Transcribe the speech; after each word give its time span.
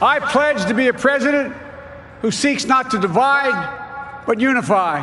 I 0.00 0.20
pledge 0.32 0.66
to 0.68 0.74
be 0.74 0.88
a 0.88 0.92
president 0.92 1.54
who 2.22 2.30
seeks 2.30 2.66
not 2.66 2.90
to 2.90 2.98
divide 2.98 3.56
but 4.26 4.40
unify 4.40 5.00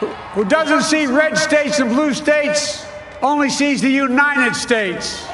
who, 0.00 0.06
who 0.34 0.44
doesn't 0.44 0.82
see 0.82 1.06
red 1.06 1.38
states 1.38 1.80
and 1.80 1.90
blue 1.90 2.12
states 2.12 2.84
only 3.22 3.48
sees 3.48 3.80
the 3.80 3.88
United 3.88 4.54
States 4.54 5.24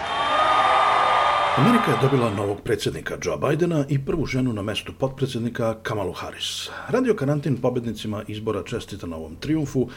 Amerika 1.57 1.91
je 1.91 1.97
dobila 2.03 2.31
novog 2.31 2.61
predsjednika 2.61 3.17
Joe 3.23 3.37
Bidena 3.37 3.85
i 3.89 3.99
prvu 4.05 4.27
ženu 4.27 4.53
na 4.53 4.63
mestu 4.63 4.93
potpredsjednika 4.93 5.75
Kamalu 5.83 6.13
Harris. 6.13 6.71
Radio 6.89 7.15
Karantin 7.15 7.57
pobednicima 7.57 8.23
izbora 8.29 8.63
čestita 8.63 9.07
na 9.07 9.17
ovom 9.17 9.37
triumfu, 9.37 9.89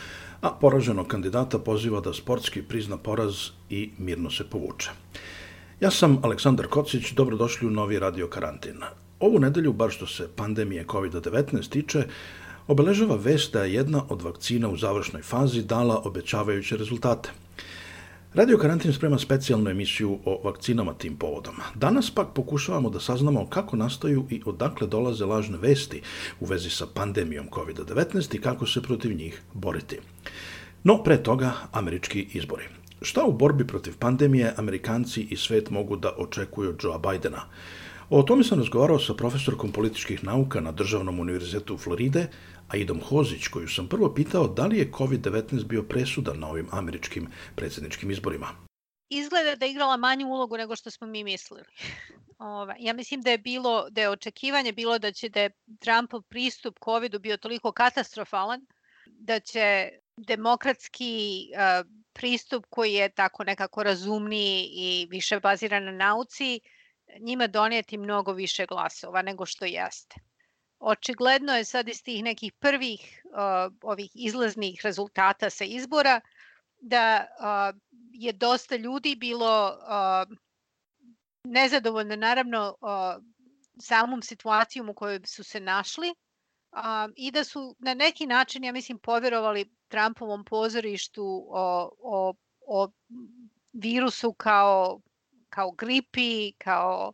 a 0.42 0.50
poraženog 0.62 1.08
kandidata 1.08 1.59
poziva 1.59 2.02
da 2.02 2.14
sportski 2.14 2.62
prizna 2.62 2.97
poraz 2.97 3.36
i 3.70 3.92
mirno 3.97 4.31
se 4.31 4.50
povuče. 4.50 4.92
Ja 5.84 5.92
sam 5.92 6.20
Aleksandar 6.23 6.67
Kocić, 6.67 7.12
dobrodošli 7.12 7.67
u 7.67 7.72
novi 7.72 8.00
Radio 8.00 8.28
Karantin. 8.28 8.78
Ovu 9.20 9.39
nedelju, 9.39 9.73
bar 9.73 9.92
što 9.92 10.08
se 10.08 10.28
pandemije 10.36 10.86
COVID-19 10.86 11.70
tiče, 11.70 12.03
obeležava 12.67 13.16
vest 13.16 13.53
da 13.53 13.64
je 13.64 13.73
jedna 13.73 14.03
od 14.09 14.22
vakcina 14.22 14.70
u 14.70 14.78
završnoj 14.78 15.22
fazi 15.22 15.64
dala 15.64 16.02
obećavajuće 16.06 16.78
rezultate– 16.78 17.30
Radio 18.34 18.58
Karantin 18.58 18.94
sprema 18.94 19.20
specijalnu 19.20 19.70
emisiju 19.70 20.20
o 20.25 20.42
vakcinama 20.44 20.94
tim 20.94 21.16
povodom. 21.16 21.56
Danas 21.75 22.12
pak 22.12 22.28
pokušavamo 22.34 22.90
da 22.90 23.00
saznamo 23.00 23.45
kako 23.50 23.75
nastaju 23.78 24.25
i 24.30 24.42
odakle 24.45 24.88
dolaze 24.88 25.25
lažne 25.25 25.58
vesti 25.58 26.02
u 26.40 26.45
vezi 26.45 26.70
sa 26.70 26.88
pandemijom 26.94 27.47
COVID-19 27.50 28.36
i 28.36 28.42
kako 28.42 28.66
se 28.66 28.81
protiv 28.81 29.18
njih 29.18 29.42
boriti. 29.53 30.00
No, 30.84 31.03
pre 31.03 31.23
toga, 31.23 31.53
američki 31.72 32.28
izbori. 32.34 32.64
Šta 33.04 33.23
u 33.26 33.32
borbi 33.32 33.68
protiv 33.68 33.98
pandemije 34.00 34.54
Amerikanci 34.58 35.22
i 35.30 35.38
svet 35.38 35.70
mogu 35.70 35.96
da 35.96 36.14
očekuju 36.18 36.70
od 36.70 36.80
Joea 36.84 36.98
Bidena? 36.98 37.42
O 38.09 38.22
tome 38.23 38.44
sam 38.44 38.59
razgovarao 38.59 39.00
sa 39.00 39.14
profesorkom 39.14 39.72
političkih 39.72 40.23
nauka 40.23 40.62
na 40.62 40.72
Državnom 40.72 41.20
univerzitetu 41.20 41.78
Floride, 41.78 42.28
Aidom 42.68 43.02
Hozić, 43.02 43.47
koju 43.47 43.68
sam 43.68 43.90
prvo 43.90 44.14
pitao 44.14 44.47
da 44.47 44.66
li 44.66 44.78
je 44.78 44.91
COVID-19 44.91 45.66
bio 45.66 45.84
presudan 45.84 46.40
na 46.40 46.47
ovim 46.47 46.68
američkim 46.72 47.28
predsjedničkim 47.56 48.12
izborima. 48.12 48.47
Izgleda 49.09 49.56
da 49.56 49.66
je 49.66 49.72
igrala 49.72 49.97
manju 49.97 50.28
ulogu 50.28 50.58
nego 50.58 50.75
što 50.75 50.91
smo 50.91 51.08
mi 51.08 51.24
mislili. 51.24 51.64
Ova, 52.40 52.75
ja 52.80 52.94
mislim 52.94 53.22
da 53.22 53.31
je 53.31 53.38
bilo 53.38 53.90
da 53.90 54.02
je 54.02 54.09
očekivanje 54.09 54.74
bilo 54.74 55.00
da 55.00 55.12
će 55.12 55.30
da 55.30 55.41
je 55.41 55.52
Trumpov 55.80 56.22
pristup 56.22 56.80
covidu 56.84 57.20
bio 57.20 57.38
toliko 57.38 57.72
katastrofalan 57.72 58.66
da 59.06 59.40
će 59.40 59.90
demokratski 60.18 61.47
uh, 61.53 62.03
pristup 62.13 62.66
koji 62.69 62.94
je 62.94 63.09
tako 63.09 63.44
nekako 63.44 63.84
razumniji 63.84 64.69
i 64.74 65.07
više 65.09 65.40
baziran 65.40 65.84
na 65.84 65.91
nauci 65.91 66.59
njima 67.19 67.47
donijeti 67.47 67.97
mnogo 67.97 68.31
više 68.31 68.66
glasova 68.66 69.22
nego 69.22 69.46
što 69.46 69.66
jeste. 69.66 70.16
Očigledno 70.79 71.56
je 71.56 71.66
sad 71.66 71.88
iz 71.90 72.03
tih 72.03 72.23
nekih 72.23 72.53
prvih 72.53 73.23
uh, 73.25 73.73
ovih 73.81 74.12
izlaznih 74.13 74.81
rezultata 74.84 75.50
sa 75.50 75.63
izbora 75.63 76.22
da 76.81 77.25
uh, 77.40 77.79
je 78.12 78.31
dosta 78.31 78.75
ljudi 78.75 79.16
bilo 79.16 79.68
uh, 79.68 80.38
nezadovoljno 81.44 82.16
naravno 82.16 82.75
uh, 82.81 83.23
samom 83.79 84.22
situacijom 84.22 84.90
u 84.90 84.94
kojoj 84.94 85.19
su 85.25 85.44
se 85.44 85.59
našli 85.59 86.16
uh, 86.75 87.13
i 87.16 87.31
da 87.31 87.44
su 87.44 87.75
na 87.79 87.94
neki 87.94 88.28
način, 88.28 88.63
ja 88.63 88.72
mislim, 88.72 88.97
poverovali 88.97 89.75
Trumpovom 89.88 90.45
pozorištu 90.45 91.47
o, 91.50 91.89
o, 92.00 92.34
o 92.67 92.89
virusu 93.73 94.34
kao, 94.34 95.01
kao 95.50 95.72
gripi, 95.72 96.51
kao 96.51 97.13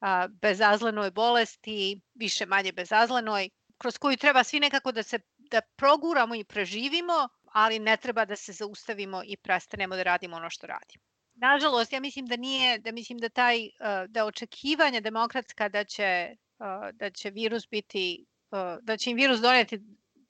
a, 0.00 0.28
bezazlenoj 0.28 1.10
bolesti, 1.10 2.00
više 2.14 2.46
manje 2.46 2.72
bezazlenoj, 2.72 3.50
kroz 3.78 3.98
koju 3.98 4.16
treba 4.16 4.44
svi 4.44 4.60
nekako 4.60 4.92
da 4.92 5.02
se 5.02 5.18
da 5.38 5.60
proguramo 5.76 6.34
i 6.34 6.44
preživimo, 6.44 7.28
ali 7.52 7.78
ne 7.78 7.96
treba 7.96 8.24
da 8.24 8.36
se 8.36 8.52
zaustavimo 8.52 9.22
i 9.24 9.36
prestanemo 9.36 9.96
da 9.96 10.02
radimo 10.02 10.36
ono 10.36 10.50
što 10.50 10.66
radimo. 10.66 11.04
Nažalost, 11.34 11.92
ja 11.92 12.00
mislim 12.00 12.26
da 12.26 12.36
nije, 12.36 12.78
da 12.78 12.92
mislim 12.92 13.18
da 13.18 13.28
taj, 13.28 13.68
da 14.08 14.24
očekivanja 14.24 15.00
demokratska 15.00 15.68
da 15.68 15.84
će, 15.84 16.36
da 16.92 17.10
će 17.10 17.30
virus 17.30 17.68
biti, 17.70 18.26
da 18.82 18.96
će 18.96 19.10
im 19.10 19.16
virus 19.16 19.40
doneti 19.40 19.80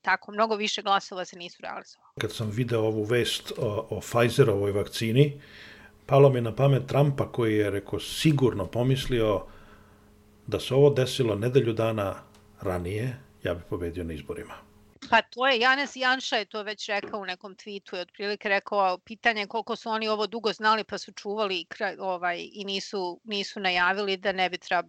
tako 0.02 0.32
mnogo 0.32 0.56
više 0.56 0.82
glasova 0.82 1.24
se 1.24 1.36
nisu 1.36 1.62
realizovali. 1.62 2.12
Kad 2.20 2.32
sam 2.32 2.50
video 2.50 2.80
ovu 2.80 3.02
vest 3.02 3.52
o, 3.58 3.86
o 3.90 4.00
Pfizerovoj 4.00 4.72
vakcini, 4.72 5.40
palo 6.06 6.28
mi 6.28 6.40
na 6.40 6.54
pamet 6.54 6.86
Trumpa 6.86 7.32
koji 7.32 7.56
je, 7.56 7.70
rekao, 7.70 8.00
sigurno 8.00 8.66
pomislio 8.66 9.46
da 10.46 10.60
se 10.60 10.74
ovo 10.74 10.90
desilo 10.90 11.34
nedelju 11.34 11.72
dana 11.72 12.14
ranije, 12.60 13.18
ja 13.42 13.54
bih 13.54 13.64
pobedio 13.70 14.04
na 14.04 14.12
izborima. 14.12 14.54
Pa 15.10 15.22
to 15.22 15.46
je, 15.46 15.60
Janes 15.60 15.96
Janša 15.96 16.36
je 16.36 16.44
to 16.44 16.62
već 16.62 16.88
rekao 16.88 17.20
u 17.20 17.26
nekom 17.26 17.56
tweetu, 17.56 17.94
je 17.94 18.00
otprilike 18.00 18.48
rekao 18.48 18.98
pitanje 18.98 19.46
koliko 19.46 19.76
su 19.76 19.90
oni 19.90 20.08
ovo 20.08 20.26
dugo 20.26 20.52
znali 20.52 20.84
pa 20.84 20.98
su 20.98 21.12
čuvali 21.12 21.66
ovaj, 21.98 22.48
i 22.52 22.64
nisu, 22.64 23.20
nisu 23.24 23.60
najavili 23.60 24.16
da 24.16 24.32
ne 24.32 24.50
bi 24.50 24.58
Trump, 24.58 24.88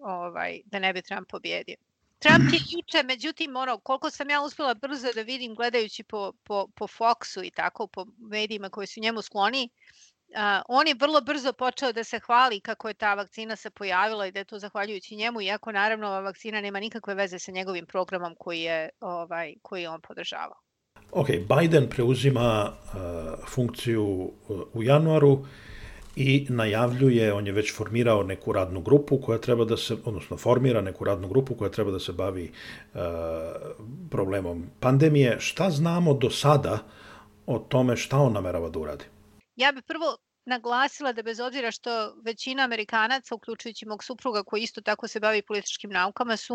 ovaj, 0.00 0.60
da 0.64 0.78
ne 0.78 0.92
bi 0.92 1.02
Trump 1.02 1.28
pobjedio. 1.28 1.76
Trump 2.20 2.52
je 2.52 2.60
juče, 2.70 3.02
međutim, 3.02 3.56
ono, 3.56 3.78
koliko 3.78 4.10
sam 4.10 4.30
ja 4.30 4.42
uspela 4.42 4.74
brzo 4.74 5.08
da 5.14 5.22
vidim 5.22 5.54
gledajući 5.54 6.02
po, 6.04 6.32
po, 6.44 6.66
po 6.76 6.86
Foxu 6.86 7.46
i 7.46 7.50
tako, 7.50 7.86
po 7.86 8.06
medijima 8.18 8.68
koji 8.68 8.86
su 8.86 9.00
njemu 9.00 9.22
skloni, 9.22 9.68
Uh, 10.30 10.62
on 10.68 10.88
je 10.88 10.94
vrlo 11.00 11.20
brzo 11.20 11.52
počeo 11.52 11.92
da 11.92 12.04
se 12.04 12.18
hvali 12.18 12.60
kako 12.60 12.88
je 12.88 12.94
ta 12.94 13.14
vakcina 13.14 13.56
se 13.56 13.70
pojavila 13.70 14.26
i 14.26 14.32
da 14.32 14.38
je 14.38 14.44
to 14.44 14.58
zahvaljujući 14.58 15.16
njemu, 15.16 15.40
iako 15.40 15.72
naravno 15.72 16.06
ova 16.06 16.20
vakcina 16.20 16.60
nema 16.60 16.80
nikakve 16.80 17.14
veze 17.14 17.38
sa 17.38 17.52
njegovim 17.52 17.86
programom 17.86 18.34
koji 18.38 18.60
je, 18.60 18.88
ovaj, 19.00 19.54
koji 19.62 19.82
je 19.82 19.88
on 19.88 20.00
podržavao. 20.00 20.60
Ok, 21.10 21.26
Biden 21.28 21.88
preuzima 21.88 22.72
uh, 22.72 23.48
funkciju 23.48 24.04
uh, 24.04 24.60
u 24.72 24.82
januaru 24.82 25.46
i 26.16 26.46
najavljuje, 26.48 27.32
on 27.32 27.46
je 27.46 27.52
već 27.52 27.74
formirao 27.76 28.22
neku 28.22 28.52
radnu 28.52 28.80
grupu 28.80 29.20
koja 29.20 29.38
treba 29.38 29.64
da 29.64 29.76
se, 29.76 29.96
odnosno 30.04 30.36
formira 30.36 30.80
neku 30.80 31.04
radnu 31.04 31.28
grupu 31.28 31.54
koja 31.54 31.70
treba 31.70 31.90
da 31.90 32.00
se 32.00 32.12
bavi 32.12 32.52
uh, 32.94 33.00
problemom 34.10 34.66
pandemije. 34.80 35.36
Šta 35.40 35.70
znamo 35.70 36.14
do 36.14 36.30
sada 36.30 36.78
o 37.46 37.58
tome 37.58 37.96
šta 37.96 38.18
on 38.18 38.32
namerava 38.32 38.68
da 38.68 38.78
uradi? 38.78 39.04
Ja 39.56 39.72
bih 39.72 39.82
prvo 39.86 40.16
naglasila 40.46 41.12
da 41.12 41.22
bez 41.22 41.40
obzira 41.40 41.70
što 41.70 42.14
većina 42.24 42.62
Amerikanaca, 42.62 43.34
uključujući 43.34 43.86
mog 43.86 44.04
supruga 44.04 44.42
koji 44.42 44.62
isto 44.62 44.80
tako 44.80 45.08
se 45.08 45.20
bavi 45.20 45.42
političkim 45.42 45.90
naukama, 45.90 46.36
su 46.36 46.54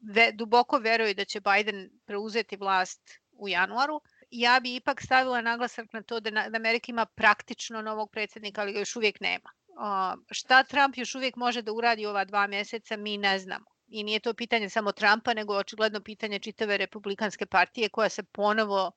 ve, 0.00 0.32
duboko 0.32 0.78
veruju 0.78 1.14
da 1.14 1.24
će 1.24 1.40
Biden 1.40 1.90
preuzeti 2.06 2.56
vlast 2.56 3.00
u 3.32 3.48
januaru. 3.48 4.00
Ja 4.38 4.60
bi 4.60 4.74
ipak 4.76 5.02
stavila 5.02 5.40
naglasak 5.40 5.92
na 5.92 6.02
to 6.02 6.20
da, 6.20 6.30
da 6.30 6.56
Amerika 6.56 6.92
ima 6.92 7.06
praktično 7.06 7.82
novog 7.82 8.10
predsednika, 8.10 8.60
ali 8.60 8.72
ga 8.72 8.78
još 8.78 8.96
uvijek 8.96 9.20
nema. 9.20 9.50
Uh, 9.68 10.22
šta 10.30 10.62
Trump 10.62 10.96
još 10.96 11.14
uvijek 11.14 11.36
može 11.36 11.62
da 11.62 11.72
uradi 11.72 12.06
ova 12.06 12.24
dva 12.24 12.46
meseca, 12.46 12.96
mi 12.96 13.16
ne 13.18 13.38
znamo. 13.38 13.64
I 13.88 14.04
nije 14.04 14.20
to 14.20 14.34
pitanje 14.34 14.70
samo 14.70 14.92
Trumpa, 14.92 15.34
nego 15.34 15.56
očigledno 15.56 16.00
pitanje 16.00 16.38
čitave 16.38 16.76
republikanske 16.76 17.46
partije 17.46 17.88
koja 17.88 18.08
se 18.08 18.22
ponovo 18.22 18.92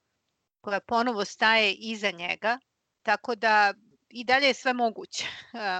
koja 0.62 0.80
ponovo 0.80 1.26
staje 1.26 1.74
iza 1.74 2.12
njega 2.12 2.60
Tako 3.04 3.36
da 3.36 3.74
i 4.10 4.24
dalje 4.24 4.48
je 4.48 4.54
sve 4.54 4.74
moguće 4.74 5.26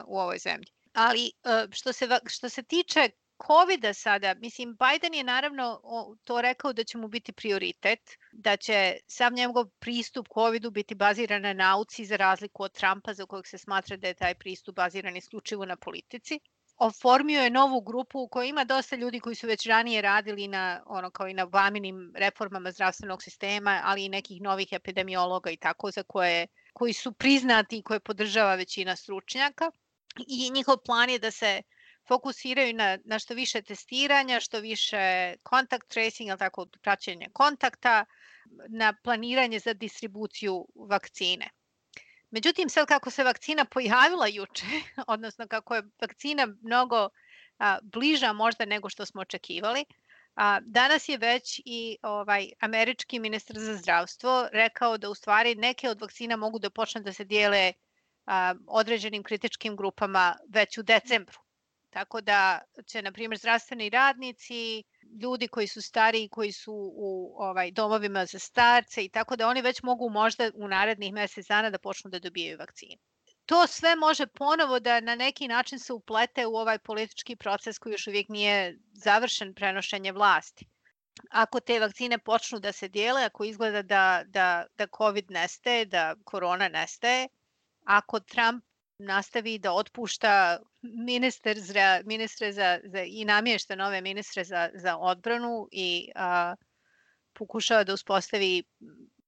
u 0.08 0.20
ovoj 0.20 0.38
zemlji. 0.38 0.68
Ali 0.94 1.32
što 1.72 1.94
se, 1.94 2.08
što 2.28 2.50
se 2.50 2.64
tiče 2.64 3.10
covid 3.48 3.86
sada, 3.94 4.34
mislim, 4.34 4.78
Biden 4.78 5.14
je 5.14 5.24
naravno 5.24 5.82
to 6.24 6.42
rekao 6.42 6.74
da 6.74 6.84
će 6.84 6.98
mu 6.98 7.08
biti 7.08 7.32
prioritet, 7.32 8.00
da 8.32 8.58
će 8.58 8.98
sam 9.08 9.34
njegov 9.34 9.66
pristup 9.80 10.28
COVID-u 10.34 10.72
biti 10.72 10.96
baziran 10.96 11.42
na 11.42 11.54
nauci 11.54 12.06
za 12.06 12.16
razliku 12.16 12.64
od 12.64 12.72
Trumpa 12.72 13.14
za 13.14 13.26
kojeg 13.26 13.48
se 13.48 13.58
smatra 13.58 13.98
da 13.98 14.08
je 14.08 14.14
taj 14.14 14.36
pristup 14.36 14.76
baziran 14.76 15.18
isključivo 15.18 15.66
na 15.66 15.76
politici. 15.76 16.40
Oformio 16.78 17.42
je 17.42 17.50
novu 17.50 17.82
grupu 17.82 18.20
u 18.20 18.28
kojoj 18.28 18.50
ima 18.50 18.64
dosta 18.64 18.96
ljudi 18.96 19.20
koji 19.20 19.36
su 19.36 19.48
već 19.48 19.66
ranije 19.68 20.02
radili 20.02 20.48
na 20.48 20.84
ono 20.86 21.12
kao 21.12 21.28
i 21.28 21.34
na 21.34 21.44
vaminim 21.44 22.14
reformama 22.16 22.72
zdravstvenog 22.72 23.24
sistema, 23.24 23.82
ali 23.84 24.06
i 24.06 24.10
nekih 24.10 24.42
novih 24.42 24.68
epidemiologa 24.72 25.50
i 25.50 25.58
tako 25.58 25.92
za 25.92 26.04
koje 26.04 26.48
koji 26.74 26.94
su 26.94 27.12
priznati 27.12 27.78
i 27.78 27.84
koje 27.84 28.00
podržava 28.00 28.56
većina 28.56 28.96
stručnjaka. 28.96 29.72
I 30.28 30.52
njihov 30.52 30.78
plan 30.86 31.10
je 31.10 31.20
da 31.20 31.32
se 31.32 31.62
fokusiraju 32.10 32.74
na, 32.74 32.98
na 33.06 33.20
što 33.20 33.34
više 33.34 33.62
testiranja, 33.62 34.40
što 34.40 34.60
više 34.60 35.34
kontakt 35.44 35.88
tracing, 35.88 36.30
ali 36.30 36.40
tako 36.40 36.66
praćenje 36.82 37.28
kontakta, 37.34 38.06
na 38.70 38.94
planiranje 39.04 39.60
za 39.60 39.74
distribuciju 39.74 40.68
vakcine. 40.76 41.50
Međutim, 42.32 42.70
sad 42.70 42.88
kako 42.88 43.10
se 43.10 43.24
vakcina 43.24 43.66
pojavila 43.66 44.28
juče, 44.28 44.66
odnosno 45.08 45.48
kako 45.48 45.76
je 45.76 45.84
vakcina 46.02 46.48
mnogo 46.62 47.10
a, 47.60 47.78
bliža 47.82 48.34
možda 48.34 48.66
nego 48.66 48.90
što 48.90 49.06
smo 49.06 49.22
očekivali, 49.22 49.86
a, 50.36 50.60
danas 50.62 51.10
je 51.10 51.18
već 51.18 51.62
i 51.66 51.98
ovaj 52.02 52.52
američki 52.60 53.20
ministar 53.20 53.58
za 53.60 53.76
zdravstvo 53.76 54.50
rekao 54.52 54.98
da 54.98 55.10
u 55.10 55.16
stvari 55.16 55.56
neke 55.56 55.90
od 55.90 56.02
vakcina 56.02 56.36
mogu 56.36 56.60
da 56.60 56.70
počne 56.70 57.02
da 57.02 57.14
se 57.14 57.24
dijele 57.24 57.74
a, 58.26 58.56
određenim 58.68 59.24
kritičkim 59.24 59.76
grupama 59.76 60.36
već 60.48 60.78
u 60.78 60.84
decembru. 60.84 61.49
Tako 61.90 62.22
da 62.22 62.62
će, 62.86 63.02
na 63.02 63.12
primjer, 63.12 63.38
zdravstveni 63.38 63.90
radnici, 63.90 64.84
ljudi 65.22 65.48
koji 65.48 65.68
su 65.68 65.82
stariji, 65.82 66.30
koji 66.30 66.52
su 66.52 66.74
u 66.96 67.36
ovaj, 67.38 67.72
domovima 67.72 68.26
za 68.26 68.40
starce 68.40 69.06
i 69.06 69.10
tako 69.10 69.36
da 69.36 69.48
oni 69.48 69.62
već 69.62 69.82
mogu 69.84 70.10
možda 70.10 70.52
u 70.54 70.68
narednih 70.68 71.14
mesec 71.14 71.48
dana 71.48 71.70
da 71.70 71.80
počnu 71.80 72.12
da 72.12 72.20
dobijaju 72.20 72.58
vakcinu. 72.58 73.02
To 73.46 73.68
sve 73.68 73.96
može 73.96 74.28
ponovo 74.28 74.80
da 74.80 75.00
na 75.00 75.16
neki 75.16 75.48
način 75.48 75.80
se 75.80 75.94
uplete 75.94 76.46
u 76.46 76.56
ovaj 76.56 76.80
politički 76.80 77.36
proces 77.36 77.80
koji 77.80 77.94
još 77.94 78.08
uvijek 78.08 78.30
nije 78.30 78.78
završen 78.94 79.54
prenošenje 79.54 80.12
vlasti. 80.12 80.68
Ako 81.30 81.60
te 81.60 81.80
vakcine 81.80 82.18
počnu 82.18 82.60
da 82.60 82.72
se 82.72 82.88
dijele, 82.88 83.24
ako 83.24 83.44
izgleda 83.44 83.82
da, 83.82 84.24
da, 84.28 84.66
da 84.78 84.88
COVID 84.98 85.32
nestaje, 85.32 85.86
da 85.86 86.16
korona 86.24 86.68
nestaje, 86.68 87.28
ako 87.86 88.20
Trump 88.20 88.69
nastavi 89.00 89.58
da 89.60 89.74
otpušta 89.74 90.60
ministar 90.82 91.60
za, 91.60 92.02
ministre 92.06 92.52
za, 92.54 92.80
za, 92.84 93.04
i 93.04 93.26
namješta 93.26 93.76
nove 93.76 94.02
ministre 94.02 94.44
za, 94.44 94.70
za 94.74 94.98
odbranu 94.98 95.68
i 95.72 96.12
a, 96.16 96.56
pokušava 97.34 97.84
da 97.84 97.94
uspostavi 97.94 98.64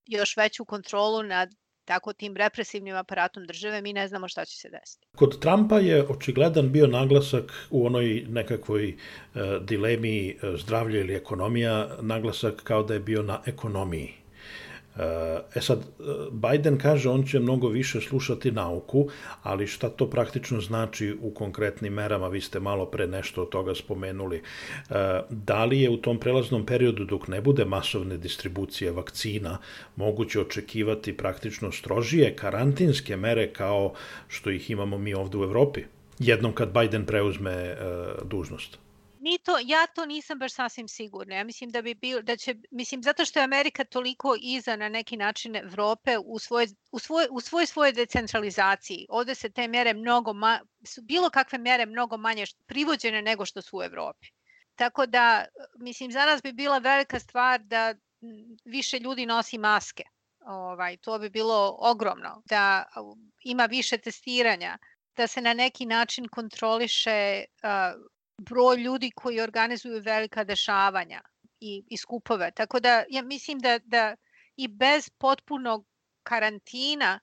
još 0.05 0.37
veću 0.37 0.65
kontrolu 0.65 1.23
nad 1.23 1.49
tako 1.85 2.13
tim 2.13 2.37
represivnim 2.37 2.95
aparatom 2.95 3.45
države, 3.45 3.81
mi 3.81 3.93
ne 3.93 4.07
znamo 4.07 4.27
šta 4.27 4.45
će 4.45 4.57
se 4.57 4.69
desiti. 4.69 5.07
Kod 5.17 5.39
Trumpa 5.39 5.79
je 5.79 6.03
očigledan 6.03 6.71
bio 6.71 6.87
naglasak 6.87 7.67
u 7.69 7.85
onoj 7.85 8.25
nekakvoj 8.29 8.89
e, 8.89 8.95
dilemi 9.61 10.29
e, 10.29 10.35
zdravlje 10.57 10.99
ili 10.99 11.15
ekonomija, 11.15 11.97
naglasak 12.01 12.63
kao 12.63 12.83
da 12.83 12.93
je 12.93 12.99
bio 12.99 13.23
na 13.23 13.41
ekonomiji. 13.45 14.20
E 15.55 15.61
sad, 15.61 15.79
Biden 16.31 16.77
kaže 16.77 17.09
on 17.09 17.23
će 17.23 17.39
mnogo 17.39 17.67
više 17.67 18.01
slušati 18.01 18.51
nauku, 18.51 19.09
ali 19.43 19.67
šta 19.67 19.89
to 19.89 20.09
praktično 20.09 20.61
znači 20.61 21.17
u 21.21 21.31
konkretnim 21.31 21.93
merama, 21.93 22.27
vi 22.27 22.41
ste 22.41 22.59
malo 22.59 22.85
pre 22.85 23.07
nešto 23.07 23.41
od 23.41 23.49
toga 23.49 23.75
spomenuli. 23.75 24.37
E, 24.37 24.41
da 25.29 25.65
li 25.65 25.81
je 25.81 25.89
u 25.89 25.97
tom 25.97 26.19
prelaznom 26.19 26.65
periodu 26.65 27.05
dok 27.05 27.27
ne 27.27 27.41
bude 27.41 27.65
masovne 27.65 28.17
distribucije 28.17 28.91
vakcina 28.91 29.57
moguće 29.95 30.41
očekivati 30.41 31.17
praktično 31.17 31.71
strožije 31.71 32.35
karantinske 32.35 33.17
mere 33.17 33.53
kao 33.53 33.93
što 34.27 34.49
ih 34.49 34.69
imamo 34.69 34.97
mi 34.97 35.13
ovde 35.13 35.37
u 35.37 35.43
Evropi? 35.43 35.81
Jednom 36.19 36.53
kad 36.53 36.73
Biden 36.73 37.05
preuzme 37.05 37.51
e, 37.51 37.75
dužnost 38.23 38.77
ni 39.21 39.37
to, 39.37 39.57
ja 39.63 39.87
to 39.87 40.05
nisam 40.05 40.39
baš 40.39 40.53
sasvim 40.53 40.87
sigurna. 40.87 41.35
Ja 41.35 41.43
mislim 41.43 41.69
da 41.69 41.81
bi 41.81 41.93
bil, 41.95 42.21
da 42.21 42.37
će, 42.37 42.55
mislim, 42.71 43.03
zato 43.03 43.25
što 43.25 43.39
je 43.39 43.43
Amerika 43.43 43.83
toliko 43.83 44.35
iza 44.41 44.75
na 44.75 44.89
neki 44.89 45.17
način 45.17 45.55
Evrope 45.55 46.17
u 46.17 46.39
svoj, 46.39 46.67
u 46.91 46.99
svoj, 46.99 47.27
u 47.31 47.41
svoj 47.41 47.65
svoje 47.65 47.91
decentralizaciji. 47.91 49.05
Ovde 49.09 49.35
se 49.35 49.49
te 49.49 49.67
mere 49.67 49.93
mnogo, 49.93 50.33
ma, 50.33 50.59
su 50.83 51.01
bilo 51.01 51.29
kakve 51.29 51.57
mere 51.57 51.85
mnogo 51.85 52.17
manje 52.17 52.45
privođene 52.65 53.21
nego 53.21 53.45
što 53.45 53.61
su 53.61 53.77
u 53.77 53.83
Evropi. 53.83 54.27
Tako 54.75 55.05
da, 55.05 55.45
mislim, 55.79 56.11
za 56.11 56.25
nas 56.25 56.41
bi 56.41 56.53
bila 56.53 56.77
velika 56.77 57.19
stvar 57.19 57.59
da 57.59 57.95
više 58.65 58.99
ljudi 58.99 59.25
nosi 59.25 59.57
maske. 59.57 60.03
Ovaj, 60.45 60.97
to 60.97 61.19
bi 61.19 61.29
bilo 61.29 61.77
ogromno. 61.79 62.41
Da 62.45 62.85
ima 63.43 63.65
više 63.65 63.97
testiranja, 63.97 64.77
da 65.17 65.27
se 65.27 65.41
na 65.41 65.53
neki 65.53 65.85
način 65.85 66.27
kontroliše 66.27 67.43
uh, 67.63 68.11
broj 68.37 68.77
ljudi 68.77 69.11
koji 69.15 69.41
organizuju 69.41 70.01
velika 70.01 70.43
dešavanja 70.43 71.21
i, 71.59 71.83
i 71.89 71.97
skupove. 71.97 72.51
Tako 72.51 72.79
da 72.79 73.03
ja 73.09 73.21
mislim 73.21 73.59
da, 73.59 73.79
da 73.79 74.15
i 74.55 74.67
bez 74.67 75.09
potpunog 75.09 75.85
karantina 76.23 77.19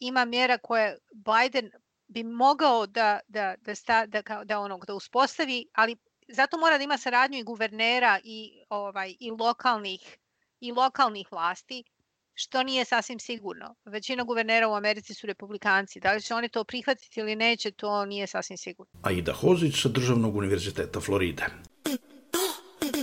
ima 0.00 0.24
mjera 0.24 0.58
koje 0.58 0.98
Biden 1.12 1.70
bi 2.06 2.22
mogao 2.22 2.86
da, 2.86 3.20
da, 3.28 3.54
da, 3.60 3.74
sta, 3.74 4.06
da, 4.06 4.22
da, 4.44 4.60
onog, 4.60 4.86
da 4.86 4.94
uspostavi, 4.94 5.66
ali 5.72 5.96
zato 6.28 6.58
mora 6.58 6.78
da 6.78 6.84
ima 6.84 6.98
saradnju 6.98 7.38
i 7.38 7.42
guvernera 7.42 8.20
i, 8.24 8.64
ovaj, 8.68 9.14
i, 9.20 9.30
lokalnih, 9.30 10.18
i 10.60 10.72
lokalnih 10.72 11.32
vlasti, 11.32 11.84
što 12.40 12.62
nije 12.62 12.84
sasvim 12.84 13.18
sigurno. 13.18 13.74
Većina 13.84 14.24
guvernera 14.24 14.68
u 14.68 14.74
Americi 14.74 15.14
su 15.14 15.26
republikanci. 15.26 16.00
Da 16.00 16.12
li 16.12 16.22
će 16.22 16.34
oni 16.34 16.48
to 16.48 16.64
prihvatiti 16.64 17.20
ili 17.20 17.36
neće, 17.36 17.70
to 17.70 18.04
nije 18.04 18.26
sasvim 18.26 18.58
sigurno. 18.58 18.92
Aida 19.02 19.32
Hozić 19.32 19.82
sa 19.82 19.88
Državnog 19.88 20.36
univerziteta 20.36 21.00
Floride. 21.00 21.44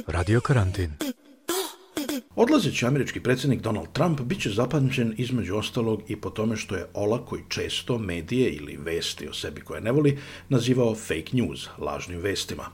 Radio 0.08 0.42
karantin. 0.42 0.92
Odlazeći 2.36 2.86
američki 2.86 3.20
predsjednik 3.20 3.62
Donald 3.62 3.88
Trump 3.94 4.22
biće 4.22 4.50
zapamćen 4.50 5.16
između 5.18 5.56
ostalog 5.56 6.02
i 6.08 6.16
po 6.22 6.30
tome 6.30 6.58
što 6.58 6.76
je 6.76 6.86
olako 6.94 7.38
i 7.38 7.50
često 7.50 7.98
medije 7.98 8.50
ili 8.50 8.78
vesti 8.78 9.28
o 9.28 9.34
sebi 9.34 9.62
koje 9.62 9.82
ne 9.82 9.92
voli 9.92 10.20
nazivao 10.50 10.96
fake 10.96 11.32
news, 11.32 11.68
lažnim 11.77 12.20
vestima. 12.20 12.65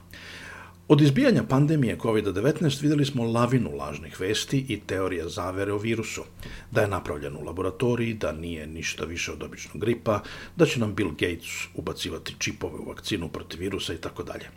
Od 0.91 1.01
izbijanja 1.01 1.43
pandemije 1.43 1.98
COVID-19 1.98 2.81
videli 2.81 3.05
smo 3.05 3.24
lavinu 3.24 3.75
lažnih 3.75 4.19
vesti 4.19 4.65
i 4.67 4.79
teorija 4.79 5.29
zavere 5.29 5.74
o 5.74 5.77
virusu, 5.77 6.24
da 6.71 6.81
je 6.81 6.88
napravljen 6.88 7.36
u 7.36 7.43
laboratoriji, 7.43 8.13
da 8.13 8.31
nije 8.31 8.67
ništa 8.67 9.05
više 9.05 9.31
od 9.31 9.43
običnog 9.43 9.81
gripa, 9.81 10.19
da 10.55 10.65
će 10.65 10.79
nam 10.79 10.95
Bill 10.95 11.12
Gates 11.12 11.50
ubacivati 11.75 12.36
čipove 12.38 12.79
u 12.79 12.89
vakcinu 12.89 13.29
protiv 13.29 13.60
virusa 13.60 13.93
i 13.93 13.98
tako 13.98 14.24
dalje. 14.24 14.50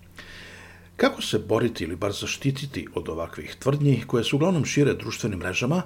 Kako 0.97 1.23
se 1.23 1.39
boriti 1.39 1.85
ili 1.85 1.97
bar 1.97 2.13
zaštititi 2.13 2.87
od 2.95 3.09
ovakvih 3.09 3.55
tvrdnji 3.59 4.03
koje 4.07 4.25
se 4.25 4.37
uglavnom 4.37 4.65
šire 4.65 4.95
društvenim 4.95 5.39
mrežama, 5.39 5.83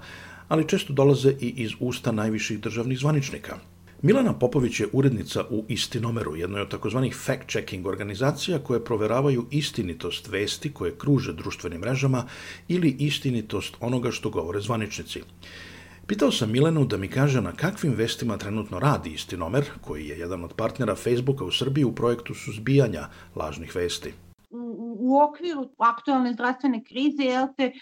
ali 0.48 0.68
često 0.68 0.92
dolaze 0.92 1.34
i 1.40 1.54
iz 1.56 1.72
usta 1.80 2.12
najviših 2.12 2.60
državnih 2.60 2.98
zvaničnika– 2.98 3.58
Milana 4.02 4.32
Popović 4.38 4.80
je 4.80 4.86
urednica 4.92 5.44
u 5.50 5.64
Istinomeru, 5.68 6.36
jednoj 6.36 6.60
od 6.60 6.70
takozvanih 6.70 7.14
fact-checking 7.14 7.86
organizacija 7.86 8.58
koje 8.58 8.84
proveravaju 8.84 9.46
istinitost 9.50 10.28
vesti 10.28 10.72
koje 10.72 10.98
kruže 10.98 11.32
društvenim 11.32 11.80
mrežama 11.80 12.24
ili 12.68 12.96
istinitost 12.98 13.76
onoga 13.80 14.10
što 14.10 14.30
govore 14.30 14.60
zvaničnici. 14.60 15.22
Pitao 16.06 16.30
sam 16.30 16.52
Milenu 16.52 16.84
da 16.84 16.96
mi 16.96 17.08
kaže 17.08 17.40
na 17.40 17.52
kakvim 17.52 17.94
vestima 17.94 18.36
trenutno 18.36 18.78
radi 18.78 19.10
Istinomer, 19.10 19.64
koji 19.80 20.06
je 20.06 20.18
jedan 20.18 20.44
od 20.44 20.54
partnera 20.54 20.94
Facebooka 20.94 21.44
u 21.44 21.50
Srbiji 21.50 21.84
u 21.84 21.94
projektu 21.94 22.34
suzbijanja 22.34 23.08
lažnih 23.36 23.74
vesti. 23.74 24.12
U, 24.50 25.20
okviru 25.28 25.70
aktualne 25.78 26.32
zdravstvene 26.32 26.84
krize, 26.84 27.22
jel 27.22 27.46
te, 27.56 27.72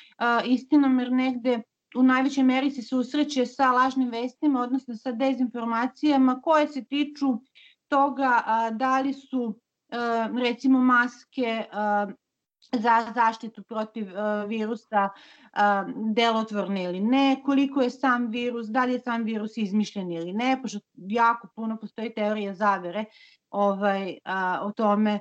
Istinomer 0.44 1.12
negde 1.12 1.62
u 1.96 2.02
najvećoj 2.02 2.44
meri 2.44 2.70
se 2.70 2.82
susreće 2.82 3.46
sa 3.46 3.72
lažnim 3.72 4.10
vestima, 4.10 4.60
odnosno 4.60 4.96
sa 4.96 5.12
dezinformacijama 5.12 6.40
koje 6.42 6.68
se 6.68 6.84
tiču 6.84 7.26
toga 7.88 8.42
da 8.72 9.00
li 9.00 9.12
su 9.12 9.58
recimo 10.42 10.78
maske 10.78 11.64
za 12.72 13.12
zaštitu 13.14 13.62
protiv 13.62 14.06
virusa 14.48 15.08
delotvorne 16.14 16.84
ili 16.84 17.00
ne, 17.00 17.42
koliko 17.44 17.82
je 17.82 17.90
sam 17.90 18.26
virus, 18.26 18.66
da 18.66 18.84
li 18.84 18.92
je 18.92 19.00
sam 19.00 19.24
virus 19.24 19.56
izmišljen 19.56 20.12
ili 20.12 20.32
ne, 20.32 20.58
pošto 20.62 20.80
jako 20.94 21.48
puno 21.54 21.76
postoji 21.76 22.14
teorija 22.14 22.54
zavere 22.54 23.04
ovaj, 23.50 24.18
o 24.62 24.72
tome 24.72 25.20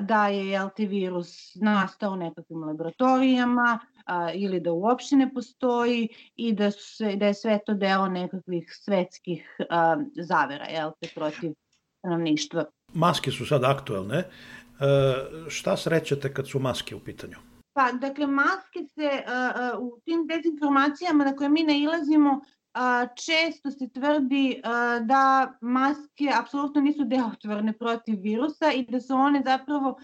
da 0.00 0.28
je 0.28 0.48
jel, 0.48 0.68
virus 0.78 1.54
nastao 1.54 2.12
u 2.12 2.16
nekakvim 2.16 2.64
laboratorijama, 2.64 3.78
a, 4.04 4.32
ili 4.32 4.60
da 4.60 4.72
uopšte 4.72 5.16
ne 5.16 5.30
postoji 5.34 6.08
i 6.36 6.52
da, 6.52 6.70
su, 6.70 7.04
da 7.16 7.26
je 7.26 7.34
sve 7.34 7.58
to 7.66 7.74
deo 7.74 8.08
nekakvih 8.08 8.72
svetskih 8.84 9.56
a, 9.70 9.96
zavera 10.16 10.64
jel 10.64 10.90
te, 11.00 11.08
protiv 11.14 11.52
stanovništva. 11.98 12.64
Maske 12.94 13.30
su 13.30 13.46
sad 13.46 13.64
aktuelne. 13.64 14.18
E, 14.18 14.26
šta 15.48 15.76
srećete 15.76 16.34
kad 16.34 16.48
su 16.48 16.58
maske 16.58 16.94
u 16.94 17.00
pitanju? 17.00 17.36
Pa, 17.74 17.92
dakle, 17.92 18.26
maske 18.26 18.84
se 18.94 19.10
uh, 19.26 19.80
u 19.80 20.00
tim 20.04 20.26
dezinformacijama 20.26 21.24
na 21.24 21.36
koje 21.36 21.48
mi 21.48 21.62
nailazimo 21.62 22.30
uh, 22.30 23.08
često 23.24 23.70
se 23.70 23.88
tvrdi 23.88 24.60
uh, 24.64 25.06
da 25.06 25.52
maske 25.60 26.30
apsolutno 26.40 26.80
nisu 26.80 27.04
delotvorne 27.04 27.72
protiv 27.72 28.20
virusa 28.20 28.72
i 28.72 28.84
da 28.84 29.00
su 29.00 29.14
one 29.14 29.42
zapravo 29.44 29.98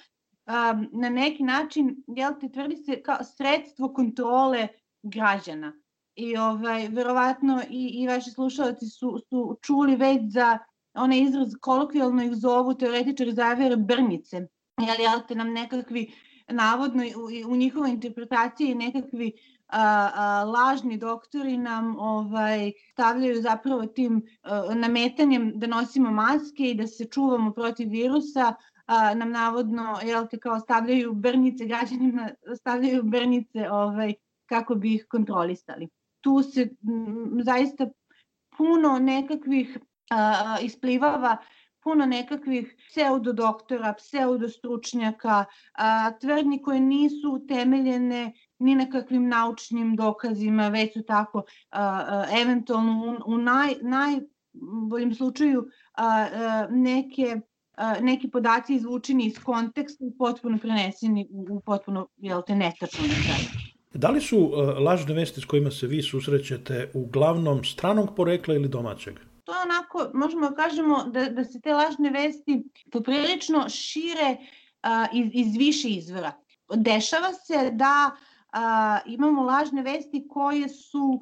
um, 0.51 0.89
na 0.93 1.09
neki 1.09 1.43
način, 1.43 2.03
jel 2.07 2.33
te, 2.41 2.53
tvrdi 2.53 2.77
se 2.77 3.03
kao 3.03 3.25
sredstvo 3.25 3.93
kontrole 3.93 4.69
građana. 5.03 5.73
I 6.15 6.37
ovaj, 6.37 6.89
verovatno 6.89 7.63
i, 7.71 7.87
i 7.87 8.07
vaši 8.07 8.31
slušalci 8.31 8.87
su, 8.87 9.19
su 9.29 9.59
čuli 9.63 9.97
već 9.97 10.21
za 10.33 10.59
onaj 10.95 11.21
izraz, 11.21 11.49
kolokvijalno 11.61 12.23
ih 12.23 12.35
zovu 12.35 12.75
teoretičari 12.75 13.33
zavere 13.33 13.77
brnice. 13.77 14.37
Jel, 14.81 15.01
jel 15.01 15.21
te 15.29 15.35
nam 15.35 15.53
nekakvi 15.53 16.13
navodno 16.49 17.03
u, 17.17 17.53
u 17.53 17.57
njihovoj 17.57 17.91
interpretaciji 17.91 18.75
nekakvi 18.75 19.33
a, 19.73 20.11
a, 20.15 20.45
lažni 20.45 20.97
doktori 20.97 21.57
nam 21.57 21.97
ovaj 21.99 22.73
stavljaju 22.93 23.43
zapravo 23.43 23.87
tim 23.87 24.23
a, 24.43 24.75
nametanjem 24.75 25.53
da 25.55 25.67
nosimo 25.67 26.11
maske 26.11 26.71
i 26.71 26.75
da 26.75 26.87
se 26.87 27.05
čuvamo 27.05 27.53
protiv 27.53 27.89
virusa 27.91 28.55
a, 28.87 29.15
nam 29.15 29.31
navodno 29.31 29.99
jel 30.05 30.27
te 30.27 30.39
kao 30.39 30.61
stavljaju 30.61 31.13
brnice 31.13 31.67
građanima 31.67 32.31
stavljaju 32.57 33.03
brnice 33.03 33.71
ovaj 33.71 34.15
kako 34.47 34.75
bi 34.75 34.95
ih 34.95 35.07
kontrolisali. 35.09 35.89
Tu 36.21 36.43
se 36.43 36.63
m, 36.63 37.41
zaista 37.43 37.87
puno 38.57 38.99
nekakvih 38.99 39.79
a, 40.11 40.57
isplivava 40.63 41.37
puno 41.83 42.07
nekakvih 42.07 42.75
pseudodoktora, 42.89 43.95
pseudostručnjaka, 43.99 45.45
a, 45.73 46.11
tvrdnji 46.19 46.63
koje 46.63 46.81
nisu 46.81 47.33
utemeljene 47.33 48.33
ni 48.61 48.75
na 48.75 48.91
kakvim 48.91 49.29
naučnim 49.29 49.97
dokazima, 49.97 50.69
već 50.69 50.93
su 50.93 51.03
tako 51.03 51.43
a, 51.71 51.81
a, 51.81 52.27
eventualno 52.43 53.19
u, 53.27 53.33
u 53.35 53.39
naj, 53.39 53.75
najboljem 53.83 55.15
slučaju 55.15 55.69
a, 55.93 56.27
a, 56.33 56.67
neke 56.71 57.41
a, 57.77 58.01
neki 58.01 58.31
podaci 58.31 58.75
izvučeni 58.75 59.27
iz 59.27 59.39
konteksta 59.39 60.05
i 60.05 60.19
potpuno 60.19 60.59
preneseni 60.59 61.29
u, 61.31 61.47
u 61.51 61.61
potpuno, 61.61 62.09
jel 62.17 62.43
te, 62.47 62.55
netačno 62.55 63.07
na 63.07 63.15
Da 63.95 64.11
li 64.11 64.21
su 64.21 64.53
lažne 64.79 65.15
vesti 65.15 65.41
s 65.41 65.45
kojima 65.45 65.71
se 65.71 65.87
vi 65.87 66.03
susrećete 66.03 66.91
uglavnom 66.95 67.65
stranog 67.65 68.15
porekla 68.17 68.55
ili 68.55 68.69
domaćeg? 68.69 69.15
to 69.51 69.57
je 69.57 69.63
onako, 69.63 70.11
možemo 70.15 70.51
da 70.51 70.57
kažemo 70.57 71.05
da, 71.05 71.25
da 71.29 71.45
se 71.45 71.61
te 71.61 71.75
lažne 71.75 72.11
vesti 72.11 72.63
poprilično 72.93 73.69
šire 73.69 74.37
a, 74.83 75.07
iz, 75.13 75.31
iz 75.33 75.57
više 75.57 75.89
izvora. 75.89 76.33
Dešava 76.75 77.33
se 77.33 77.71
da 77.73 78.11
imamo 79.07 79.43
lažne 79.43 79.83
vesti 79.83 80.27
koje 80.29 80.69
su 80.69 81.21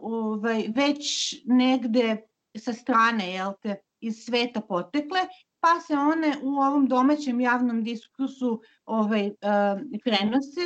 ovaj, 0.00 0.64
već 0.74 1.34
negde 1.44 2.16
sa 2.58 2.72
strane, 2.72 3.32
jel 3.32 3.52
te, 3.62 3.76
iz 4.00 4.24
sveta 4.24 4.60
potekle, 4.60 5.20
pa 5.60 5.80
se 5.80 5.94
one 5.94 6.34
u 6.42 6.48
ovom 6.48 6.88
domaćem 6.88 7.40
javnom 7.40 7.84
diskursu 7.84 8.60
ovaj, 8.84 9.26
uh, 9.26 9.80
prenose, 10.04 10.60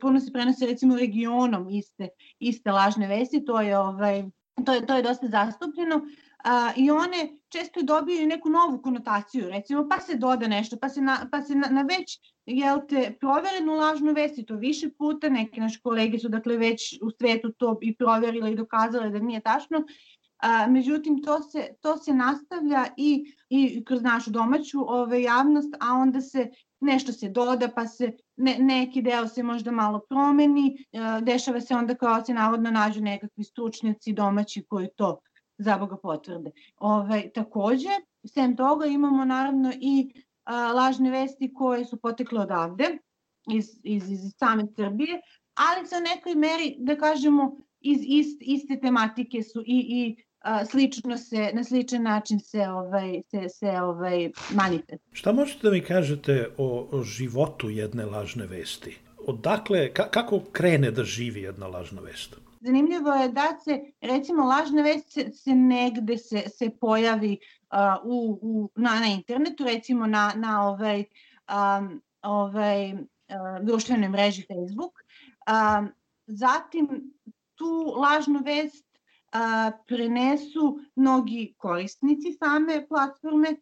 puno 0.00 0.20
se 0.20 0.32
prenose 0.32 0.66
recimo 0.66 0.96
regionom 0.96 1.68
iste, 1.70 2.08
iste 2.38 2.72
lažne 2.72 3.06
vesti, 3.06 3.44
to 3.44 3.60
je 3.60 3.78
ovaj, 3.78 4.24
to 4.66 4.72
je, 4.72 4.86
to 4.86 4.96
je 4.96 5.02
dosta 5.02 5.28
zastupljeno 5.28 6.00
a, 6.44 6.72
i 6.76 6.90
one 6.90 7.38
često 7.48 7.82
dobiju 7.82 8.26
neku 8.26 8.48
novu 8.48 8.82
konotaciju, 8.82 9.48
recimo, 9.48 9.88
pa 9.88 10.00
se 10.00 10.16
doda 10.16 10.48
nešto, 10.48 10.76
pa 10.80 10.88
se 10.88 11.00
na, 11.00 11.28
pa 11.32 11.42
se 11.42 11.54
na, 11.54 11.68
na 11.70 11.82
već, 11.82 12.20
jel 12.46 12.80
te, 12.88 13.16
proverenu 13.20 13.72
lažnu 13.72 14.12
vest 14.12 14.38
i 14.38 14.46
to 14.46 14.56
više 14.56 14.90
puta, 14.98 15.28
neke 15.28 15.60
naše 15.60 15.80
kolege 15.80 16.18
su 16.18 16.28
dakle 16.28 16.56
već 16.56 16.98
u 17.02 17.10
svetu 17.10 17.52
to 17.52 17.78
i 17.82 17.96
proverile 17.96 18.52
i 18.52 18.56
dokazale 18.56 19.10
da 19.10 19.18
nije 19.18 19.40
tačno, 19.40 19.84
A, 20.40 20.66
međutim, 20.66 21.22
to 21.22 21.42
se, 21.42 21.68
to 21.80 21.96
se 21.96 22.14
nastavlja 22.14 22.86
i, 22.96 23.34
i 23.48 23.84
kroz 23.84 24.02
našu 24.02 24.30
domaću 24.30 24.84
ove, 24.88 25.22
javnost, 25.22 25.74
a 25.80 25.92
onda 25.92 26.20
se 26.20 26.50
nešto 26.80 27.12
se 27.12 27.28
doda, 27.28 27.68
pa 27.68 27.86
se 27.86 28.12
ne, 28.36 28.56
neki 28.58 29.02
deo 29.02 29.28
se 29.28 29.42
možda 29.42 29.70
malo 29.70 30.00
promeni, 30.08 30.86
e, 30.92 31.20
dešava 31.22 31.60
se 31.60 31.74
onda 31.74 31.94
kao 31.94 32.24
se 32.24 32.34
navodno 32.34 32.70
nađu 32.70 33.00
nekakvi 33.00 33.44
stručnjaci 33.44 34.12
domaći 34.12 34.64
koji 34.68 34.88
to 34.96 35.20
za 35.60 35.78
Boga 35.78 35.96
potvrde. 35.96 36.50
Ove, 36.78 37.30
takođe, 37.34 37.94
sem 38.24 38.56
toga 38.56 38.86
imamo 38.86 39.24
naravno 39.24 39.72
i 39.80 40.12
a, 40.44 40.72
lažne 40.72 41.10
vesti 41.10 41.54
koje 41.54 41.84
su 41.84 41.96
potekle 41.96 42.40
odavde, 42.40 42.98
iz, 43.50 43.66
iz, 43.82 44.10
iz 44.10 44.20
same 44.38 44.66
Srbije, 44.76 45.20
ali 45.54 45.86
sa 45.86 46.00
nekoj 46.00 46.34
meri, 46.34 46.76
da 46.78 46.96
kažemo, 46.96 47.56
iz 47.80 48.00
ist, 48.06 48.38
iste 48.40 48.80
tematike 48.80 49.42
su 49.42 49.62
i, 49.66 49.78
i 49.88 50.24
a, 50.40 50.64
slično 50.64 51.16
se, 51.18 51.50
na 51.54 51.64
sličan 51.64 52.02
način 52.02 52.40
se, 52.40 52.68
ovaj, 52.68 53.22
se, 53.30 53.48
se 53.48 53.70
ovaj, 53.70 54.30
manifest. 54.54 55.02
Šta 55.12 55.32
možete 55.32 55.58
da 55.62 55.70
mi 55.70 55.80
kažete 55.80 56.48
o, 56.58 56.88
o 56.92 57.02
životu 57.02 57.70
jedne 57.70 58.04
lažne 58.04 58.46
vesti? 58.46 58.98
Odakle, 59.26 59.92
ka, 59.92 60.08
kako 60.10 60.40
krene 60.52 60.90
da 60.90 61.04
živi 61.04 61.42
jedna 61.42 61.66
lažna 61.66 62.00
vest? 62.00 62.36
Zanimljivo 62.60 63.12
je 63.12 63.28
da 63.28 63.58
se, 63.64 63.80
recimo, 64.00 64.44
lažna 64.44 64.82
vest 64.82 65.12
se, 65.12 65.32
se 65.32 65.54
negde 65.54 66.18
se, 66.18 66.42
se 66.48 66.70
pojavi 66.80 67.38
uh, 67.72 68.04
u, 68.04 68.38
u, 68.42 68.70
na, 68.76 69.00
na 69.00 69.06
internetu, 69.06 69.64
recimo 69.64 70.06
na, 70.06 70.32
na 70.36 70.68
ovaj, 70.68 71.04
um, 71.48 72.02
ovaj, 72.22 72.92
uh, 72.92 73.00
društvenoj 73.62 74.08
mreži 74.08 74.42
Facebook. 74.42 74.92
Um, 75.48 75.88
zatim 76.26 77.14
tu 77.54 77.94
lažnu 77.96 78.40
vest 78.44 78.86
uh, 79.34 79.78
prenesu 79.86 80.78
mnogi 80.96 81.54
korisnici 81.58 82.32
same 82.32 82.86
platforme, 82.88 83.56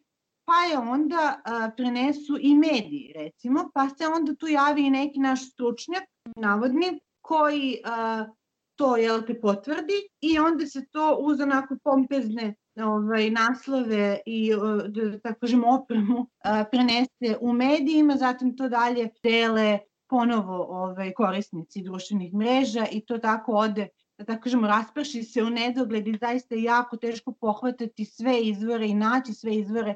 pa 0.45 0.65
je 0.71 0.77
onda 0.77 1.41
uh, 1.45 1.73
prenesu 1.77 2.37
i 2.41 2.55
mediji, 2.55 3.13
recimo, 3.15 3.69
pa 3.73 3.89
se 3.89 4.07
onda 4.07 4.35
tu 4.35 4.47
javi 4.47 4.85
i 4.85 4.89
neki 4.89 5.19
naš 5.19 5.51
stručnjak, 5.51 6.03
navodni, 6.35 6.99
koji 7.21 7.81
uh, 7.85 8.38
to 8.79 8.95
jel 8.97 9.21
te 9.27 9.33
potvrdi 9.41 9.97
i 10.21 10.39
onda 10.39 10.65
se 10.65 10.85
to 10.91 11.17
uz 11.21 11.39
onako 11.39 11.75
pompezne 11.83 12.55
ovaj, 12.75 13.29
naslove 13.29 14.19
i 14.25 14.51
da 14.87 15.19
tako 15.19 15.39
kažemo 15.39 15.67
opremu 15.75 16.27
a, 16.43 16.63
prenese 16.71 17.37
u 17.41 17.53
medijima, 17.53 18.15
zatim 18.15 18.55
to 18.57 18.69
dalje 18.69 19.09
dele 19.23 19.79
ponovo 20.09 20.65
ovaj, 20.69 21.13
korisnici 21.13 21.81
društvenih 21.81 22.33
mreža 22.33 22.85
i 22.91 23.05
to 23.05 23.17
tako 23.17 23.51
ode 23.51 23.87
da 24.17 24.25
tako 24.25 24.43
kažemo, 24.43 24.67
rasprši 24.67 25.23
se 25.23 25.43
u 25.43 25.49
nedogled 25.49 26.07
i 26.07 26.17
zaista 26.21 26.55
je 26.55 26.63
jako 26.63 26.97
teško 26.97 27.31
pohvatati 27.31 28.05
sve 28.05 28.41
izvore 28.41 28.87
i 28.87 28.93
naći 28.93 29.33
sve 29.33 29.55
izvore 29.55 29.95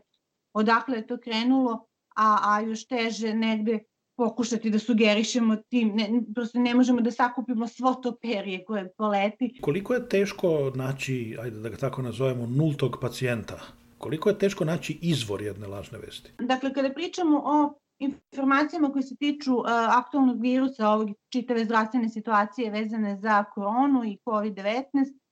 odakle 0.54 0.98
je 0.98 1.08
to 1.08 1.18
krenulo, 1.18 1.86
a, 2.16 2.38
a 2.44 2.62
još 2.62 2.88
teže 2.88 3.34
negde 3.34 3.80
pokušati 4.16 4.70
da 4.70 4.80
sugerišemo 4.80 5.56
tim, 5.56 5.92
ne, 5.96 6.10
prosto 6.36 6.60
ne 6.60 6.76
možemo 6.76 7.02
da 7.02 7.12
sakupimo 7.12 7.68
svo 7.68 7.94
to 7.94 8.16
perje 8.22 8.66
koje 8.66 8.94
poleti. 8.98 9.60
Koliko 9.62 9.94
je 9.94 10.10
teško 10.10 10.72
naći, 10.76 11.38
ajde 11.42 11.60
da 11.60 11.70
ga 11.70 11.78
tako 11.78 12.02
nazovemo, 12.02 12.48
nultog 12.48 12.98
pacijenta? 13.02 13.60
Koliko 13.98 14.30
je 14.30 14.40
teško 14.40 14.66
naći 14.66 15.00
izvor 15.02 15.42
jedne 15.42 15.68
lažne 15.68 15.98
vesti? 15.98 16.32
Dakle, 16.40 16.74
kada 16.74 16.94
pričamo 16.94 17.42
o 17.46 17.74
informacijama 18.00 18.92
koje 18.92 19.04
se 19.04 19.16
tiču 19.16 19.56
uh, 19.56 19.66
aktualnog 19.90 20.42
virusa, 20.42 20.90
ovog 20.90 21.10
čitave 21.30 21.66
zdravstvene 21.66 22.10
situacije 22.10 22.72
vezane 22.72 23.18
za 23.22 23.44
koronu 23.44 24.04
i 24.06 24.18
COVID-19, 24.26 24.84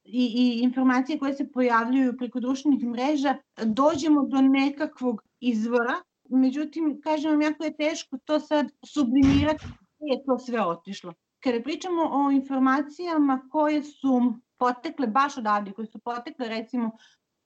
i, 0.04 0.26
i 0.36 0.64
informacije 0.64 1.20
koje 1.20 1.34
se 1.34 1.52
pojavljuju 1.52 2.18
preko 2.18 2.40
društvenih 2.40 2.84
mreža, 2.86 3.36
dođemo 3.64 4.26
do 4.28 4.42
nekakvog 4.42 5.22
izvora 5.40 5.96
međutim, 6.32 7.02
kažem 7.04 7.32
vam, 7.32 7.42
jako 7.42 7.64
je 7.64 7.78
teško 7.78 8.18
to 8.26 8.40
sad 8.40 8.72
sublimirati 8.86 9.66
gde 9.66 10.14
je 10.14 10.24
to 10.26 10.40
sve 10.40 10.62
otišlo. 10.66 11.14
Kada 11.44 11.62
pričamo 11.62 12.02
o 12.12 12.32
informacijama 12.32 13.42
koje 13.52 13.84
su 13.84 14.34
potekle 14.58 15.08
baš 15.08 15.38
odavde, 15.38 15.72
koje 15.72 15.86
su 15.86 16.00
potekle 16.00 16.48
recimo 16.48 16.92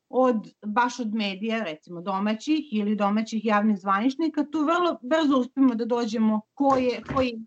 od, 0.09 0.35
baš 0.65 0.99
od 0.99 1.13
medija, 1.13 1.63
recimo 1.63 2.01
domaćih 2.01 2.73
ili 2.73 2.95
domaćih 2.95 3.45
javnih 3.45 3.77
zvaničnika, 3.79 4.45
tu 4.51 4.59
vrlo 4.59 4.99
brzo 5.01 5.39
uspemo 5.39 5.75
da 5.75 5.85
dođemo 5.85 6.41
ko 6.53 6.77
je, 6.77 7.01
ko 7.13 7.21
je 7.21 7.39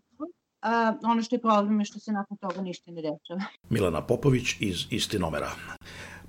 ono 1.03 1.21
što 1.21 1.35
je 1.35 1.41
problem 1.41 1.79
je 1.79 1.85
što 1.85 1.99
se 1.99 2.11
nakon 2.11 2.37
toga 2.37 2.61
ništa 2.61 2.91
ne 2.91 3.01
dešava. 3.01 3.41
Milana 3.69 4.01
Popović 4.01 4.55
iz 4.59 4.85
Istinomera. 4.89 5.49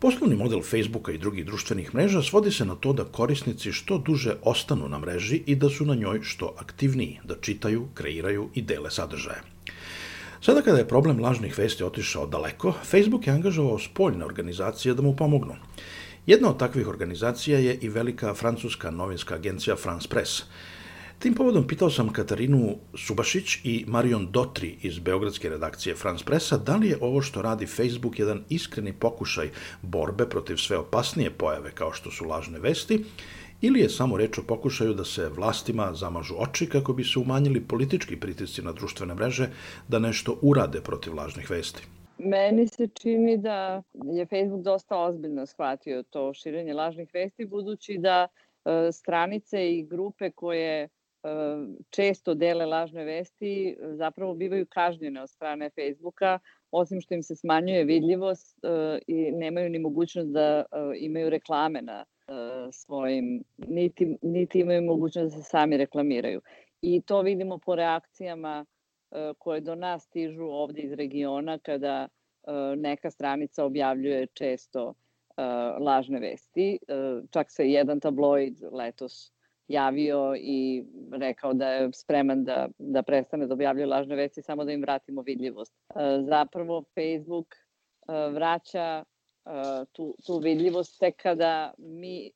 Poslovni 0.00 0.36
model 0.36 0.62
Facebooka 0.62 1.12
i 1.12 1.18
drugih 1.18 1.44
društvenih 1.46 1.94
mreža 1.94 2.22
svodi 2.22 2.50
se 2.50 2.64
na 2.64 2.74
to 2.74 2.92
da 2.92 3.04
korisnici 3.04 3.72
što 3.72 3.98
duže 3.98 4.34
ostanu 4.42 4.88
na 4.88 4.98
mreži 4.98 5.42
i 5.46 5.56
da 5.56 5.68
su 5.68 5.84
na 5.84 5.94
njoj 5.94 6.22
što 6.22 6.54
aktivniji, 6.58 7.18
da 7.24 7.36
čitaju, 7.40 7.88
kreiraju 7.94 8.48
i 8.54 8.62
dele 8.62 8.90
sadržaje. 8.90 9.42
Sada 10.40 10.62
kada 10.62 10.78
je 10.78 10.88
problem 10.88 11.20
lažnih 11.20 11.58
vesti 11.58 11.84
otišao 11.84 12.26
daleko, 12.26 12.72
Facebook 12.84 13.26
je 13.26 13.32
angažovao 13.32 13.78
spoljne 13.78 14.24
organizacije 14.24 14.94
da 14.94 15.02
mu 15.02 15.16
pomognu. 15.16 15.56
Jedna 16.26 16.50
od 16.50 16.58
takvih 16.58 16.88
organizacija 16.88 17.58
je 17.58 17.74
i 17.80 17.88
velika 17.88 18.34
francuska 18.34 18.90
novinska 18.90 19.34
agencija 19.34 19.76
France 19.76 20.08
Press. 20.08 20.42
Tim 21.20 21.34
povodom 21.34 21.66
pitao 21.66 21.90
sam 21.90 22.12
Katarinu 22.12 22.76
Subašić 22.94 23.58
i 23.64 23.84
Marion 23.88 24.28
Dotri 24.30 24.76
iz 24.82 24.98
Beogradske 24.98 25.48
redakcije 25.48 25.94
France 25.94 26.24
Pressa 26.24 26.56
da 26.56 26.76
li 26.76 26.88
je 26.88 26.98
ovo 27.00 27.20
što 27.20 27.42
radi 27.42 27.66
Facebook 27.66 28.18
jedan 28.18 28.44
iskreni 28.48 28.92
pokušaj 28.92 29.48
borbe 29.82 30.28
protiv 30.28 30.56
sve 30.56 30.78
opasnije 30.78 31.30
pojave 31.30 31.70
kao 31.74 31.92
što 31.92 32.10
su 32.10 32.24
lažne 32.24 32.58
vesti 32.58 33.04
ili 33.60 33.80
je 33.80 33.88
samo 33.88 34.16
reč 34.16 34.38
o 34.38 34.42
pokušaju 34.48 34.94
da 34.94 35.04
se 35.04 35.28
vlastima 35.28 35.94
zamažu 35.94 36.34
oči 36.38 36.66
kako 36.66 36.92
bi 36.92 37.04
se 37.04 37.18
umanjili 37.18 37.60
politički 37.60 38.20
pritisci 38.20 38.62
na 38.62 38.72
društvene 38.72 39.14
mreže 39.14 39.48
da 39.88 39.98
nešto 39.98 40.38
urade 40.42 40.80
protiv 40.80 41.14
lažnih 41.14 41.50
vesti. 41.50 41.82
Meni 42.18 42.68
se 42.68 42.88
čini 43.02 43.38
da 43.38 43.82
je 44.12 44.26
Facebook 44.26 44.62
dosta 44.62 44.96
ozbiljno 44.98 45.46
shvatio 45.46 46.02
to 46.02 46.34
širenje 46.34 46.74
lažnih 46.74 47.10
vesti, 47.14 47.44
budući 47.44 47.98
da 47.98 48.28
e, 48.28 48.92
stranice 48.92 49.72
i 49.72 49.86
grupe 49.86 50.30
koje 50.30 50.88
često 51.90 52.34
dele 52.34 52.66
lažne 52.66 53.04
vesti 53.04 53.76
zapravo 53.80 54.34
bivaju 54.34 54.66
kažnjene 54.66 55.22
od 55.22 55.30
strane 55.30 55.70
Facebooka, 55.70 56.38
osim 56.70 57.00
što 57.00 57.14
im 57.14 57.22
se 57.22 57.36
smanjuje 57.36 57.84
vidljivost 57.84 58.58
i 59.06 59.32
nemaju 59.32 59.70
ni 59.70 59.78
mogućnost 59.78 60.28
da 60.28 60.64
imaju 60.98 61.30
reklame 61.30 61.82
na 61.82 62.04
svojim, 62.72 63.44
niti, 63.56 64.16
niti 64.22 64.60
imaju 64.60 64.82
mogućnost 64.82 65.36
da 65.36 65.42
se 65.42 65.50
sami 65.50 65.76
reklamiraju. 65.76 66.40
I 66.82 67.00
to 67.00 67.22
vidimo 67.22 67.58
po 67.58 67.74
reakcijama 67.74 68.66
koje 69.38 69.60
do 69.60 69.74
nas 69.74 70.02
stižu 70.02 70.44
ovde 70.44 70.80
iz 70.80 70.92
regiona 70.92 71.58
kada 71.58 72.08
neka 72.76 73.10
stranica 73.10 73.64
objavljuje 73.64 74.26
često 74.26 74.94
lažne 75.80 76.20
vesti. 76.20 76.78
Čak 77.30 77.50
se 77.50 77.70
jedan 77.70 78.00
tabloid 78.00 78.62
letos 78.72 79.32
javio 79.70 80.34
i 80.36 80.84
rekao 81.12 81.54
da 81.54 81.68
je 81.68 81.90
spreman 81.92 82.44
da, 82.44 82.68
da 82.78 83.02
prestane 83.02 83.46
da 83.46 83.54
objavljuje 83.54 83.86
lažne 83.86 84.16
vesti 84.16 84.42
samo 84.42 84.64
da 84.64 84.72
im 84.72 84.82
vratimo 84.82 85.22
vidljivost. 85.22 85.74
E, 85.74 86.22
zapravo 86.28 86.84
Facebook 86.94 87.54
e, 87.54 88.12
vraća 88.30 89.04
e, 89.04 89.04
tu, 89.92 90.14
tu 90.26 90.38
vidljivost 90.38 90.98
tek 91.00 91.22
kada 91.22 91.74
mi, 91.78 92.30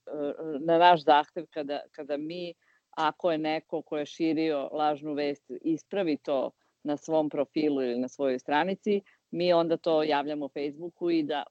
na 0.60 0.78
naš 0.78 1.04
zahtev, 1.04 1.46
kada, 1.50 1.80
kada 1.92 2.16
mi, 2.16 2.54
ako 2.90 3.32
je 3.32 3.38
neko 3.38 3.82
ko 3.82 3.98
je 3.98 4.06
širio 4.06 4.68
lažnu 4.72 5.14
vest, 5.14 5.44
ispravi 5.62 6.16
to 6.16 6.50
na 6.84 6.96
svom 6.96 7.28
profilu 7.30 7.82
ili 7.82 7.98
na 7.98 8.08
svojoj 8.08 8.38
stranici, 8.38 9.00
mi 9.30 9.52
onda 9.52 9.76
to 9.76 10.02
javljamo 10.02 10.48
Facebooku 10.48 11.10
i 11.10 11.22
da 11.22 11.44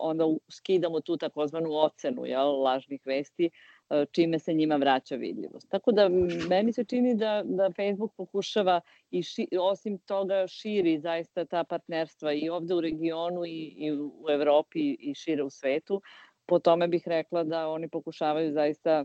onda 0.00 0.24
skidamo 0.50 1.00
tu 1.00 1.16
takozvanu 1.16 1.72
ocenu 1.72 2.26
jel, 2.26 2.62
lažnih 2.62 3.00
vesti, 3.04 3.50
čime 4.10 4.38
se 4.38 4.54
njima 4.54 4.76
vraća 4.76 5.16
vidljivost. 5.16 5.68
Tako 5.68 5.92
da 5.92 6.08
meni 6.48 6.72
se 6.72 6.84
čini 6.84 7.14
da, 7.14 7.42
da 7.44 7.70
Facebook 7.76 8.12
pokušava 8.16 8.80
i 9.10 9.22
ši, 9.22 9.48
osim 9.60 9.98
toga 9.98 10.46
širi 10.46 10.98
zaista 10.98 11.44
ta 11.44 11.64
partnerstva 11.64 12.32
i 12.32 12.48
ovde 12.48 12.74
u 12.74 12.80
regionu 12.80 13.44
i, 13.46 13.74
i 13.76 13.92
u 13.92 14.26
Evropi 14.30 14.96
i 15.00 15.14
šire 15.14 15.42
u 15.42 15.50
svetu. 15.50 16.02
Po 16.46 16.58
tome 16.58 16.88
bih 16.88 17.02
rekla 17.06 17.44
da 17.44 17.68
oni 17.68 17.88
pokušavaju 17.88 18.52
zaista 18.52 19.04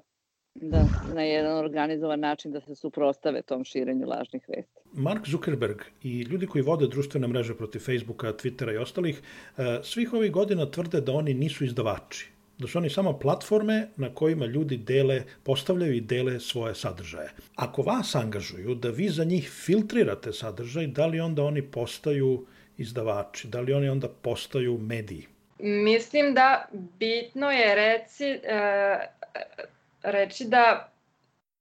da 0.56 0.86
na 1.13 1.22
jedan 1.22 1.58
organizovan 1.58 2.20
način 2.20 2.52
da 2.52 2.62
se 2.62 2.75
suprostave 2.75 3.42
tom 3.42 3.63
širenju 3.63 4.08
lažnih 4.08 4.46
vesti. 4.48 4.80
Mark 4.94 5.28
Zuckerberg 5.28 5.82
i 6.04 6.22
ljudi 6.22 6.48
koji 6.48 6.62
vode 6.62 6.88
društvene 6.88 7.28
mreže 7.28 7.58
protiv 7.58 7.80
Facebooka, 7.80 8.34
Twittera 8.34 8.74
i 8.74 8.78
ostalih, 8.78 9.22
e, 9.58 9.80
svih 9.84 10.13
ovih 10.13 10.32
godina 10.32 10.72
tvrde 10.72 11.02
da 11.02 11.12
oni 11.12 11.34
nisu 11.34 11.66
izdavači 11.66 12.33
da 12.58 12.68
su 12.68 12.78
oni 12.78 12.90
samo 12.90 13.20
platforme 13.20 13.88
na 13.96 14.16
kojima 14.16 14.46
ljudi 14.46 14.78
dele, 14.78 15.24
postavljaju 15.44 15.94
i 15.94 16.02
dele 16.02 16.40
svoje 16.40 16.76
sadržaje. 16.76 17.30
Ako 17.56 17.82
vas 17.82 18.16
angažuju 18.16 18.76
da 18.76 18.89
vi 18.89 19.10
za 19.10 19.24
njih 19.24 19.50
filtrirate 19.66 20.34
sadržaj, 20.34 20.88
da 20.88 21.06
li 21.06 21.20
onda 21.20 21.44
oni 21.44 21.62
postaju 21.62 22.46
izdavači, 22.78 23.48
da 23.48 23.62
li 23.62 23.74
oni 23.74 23.89
onda 23.89 24.08
postaju 24.08 24.78
mediji? 24.78 25.28
Mislim 25.60 26.34
da 26.34 26.70
bitno 26.72 27.52
je 27.52 27.76
reci, 27.76 28.26
e, 28.26 29.00
reći 30.04 30.46
da 30.46 30.94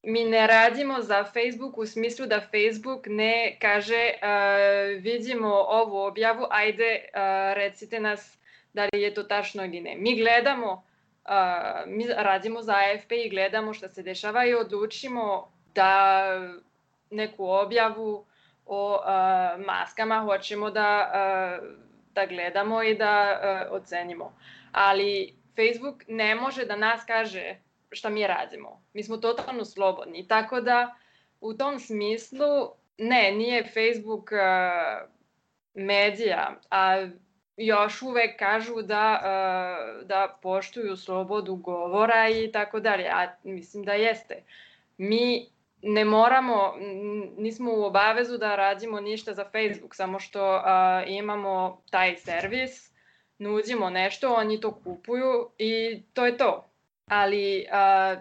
mi 0.02 0.24
ne 0.24 0.46
radimo 0.46 1.02
za 1.02 1.24
Facebook 1.24 1.78
u 1.78 1.86
smislu 1.86 2.26
da 2.26 2.40
Facebook 2.40 3.06
ne 3.06 3.56
kaže 3.60 4.10
uh, 4.12 5.02
vidimo 5.02 5.48
ovu 5.54 5.96
objavu, 5.96 6.46
ajde 6.50 6.98
uh, 7.04 7.20
recite 7.56 8.00
nas 8.00 8.38
da 8.72 8.88
li 8.92 9.02
je 9.02 9.14
to 9.14 9.22
tačno 9.22 9.64
ili 9.64 9.80
ne. 9.80 9.96
Mi 9.96 10.16
gledamo 10.16 10.84
uh, 11.24 11.86
mi 11.86 12.06
radimo 12.16 12.62
za 12.62 12.72
AFP 12.72 13.12
i 13.12 13.28
gledamo 13.28 13.74
šta 13.74 13.88
se 13.88 14.02
dešava 14.02 14.44
i 14.44 14.54
odlučimo 14.54 15.52
da 15.74 16.22
neku 17.10 17.46
objavu 17.46 18.26
o 18.66 18.94
uh, 18.94 19.64
maskama 19.66 20.20
hoćemo 20.20 20.70
da, 20.70 21.12
uh, 21.14 21.68
da 22.14 22.26
gledamo 22.26 22.82
i 22.82 22.94
da 22.94 23.40
uh, 23.42 23.76
ocenimo. 23.76 24.36
Ali 24.72 25.36
Facebook 25.56 26.04
ne 26.08 26.34
može 26.34 26.64
da 26.64 26.76
nas 26.76 27.04
kaže 27.06 27.56
šta 27.90 28.08
mi 28.08 28.26
radimo. 28.26 28.82
Mi 28.92 29.02
smo 29.02 29.16
totalno 29.16 29.64
slobodni. 29.64 30.28
Tako 30.28 30.60
da 30.60 30.94
u 31.40 31.54
tom 31.54 31.78
smislu 31.78 32.70
ne, 32.98 33.32
nije 33.32 33.64
Facebook 33.64 34.30
uh, 34.32 35.08
medija, 35.74 36.60
a 36.70 37.06
još 37.56 38.02
uvek 38.02 38.38
kažu 38.38 38.82
da, 38.82 39.20
uh, 39.22 40.06
da 40.06 40.38
poštuju 40.42 40.96
slobodu 40.96 41.54
govora 41.54 42.28
i 42.28 42.52
tako 42.52 42.80
dalje, 42.80 43.08
a 43.08 43.36
mislim 43.44 43.84
da 43.84 43.92
jeste. 43.92 44.42
Mi 44.98 45.46
ne 45.82 46.04
moramo, 46.04 46.74
nismo 47.38 47.72
u 47.74 47.84
obavezu 47.84 48.38
da 48.38 48.56
radimo 48.56 49.00
ništa 49.00 49.34
za 49.34 49.44
Facebook, 49.44 49.94
samo 49.94 50.20
što 50.20 50.56
uh, 50.56 50.62
imamo 51.06 51.82
taj 51.90 52.16
servis, 52.16 52.92
nudimo 53.38 53.90
nešto, 53.90 54.34
oni 54.34 54.60
to 54.60 54.74
kupuju 54.74 55.50
i 55.58 56.02
to 56.12 56.26
je 56.26 56.36
to. 56.36 56.68
Ali 57.06 57.66
uh, 57.68 58.18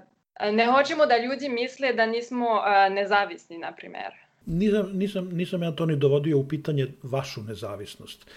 ne 0.54 0.66
hoćemo 0.66 1.06
da 1.06 1.18
ljudi 1.18 1.50
misle 1.50 1.94
da 1.94 2.06
nismo 2.06 2.46
uh, 2.46 2.94
nezavisni, 2.94 3.58
na 3.58 3.72
primer. 3.72 4.12
Nisam, 4.46 4.90
nisam, 4.94 5.30
nisam 5.32 5.64
ja 5.64 5.72
to 5.72 5.86
ni 5.86 5.96
dovodio 5.96 6.38
u 6.38 6.48
pitanje 6.48 6.88
vašu 7.04 7.42
nezavisnost. 7.42 8.32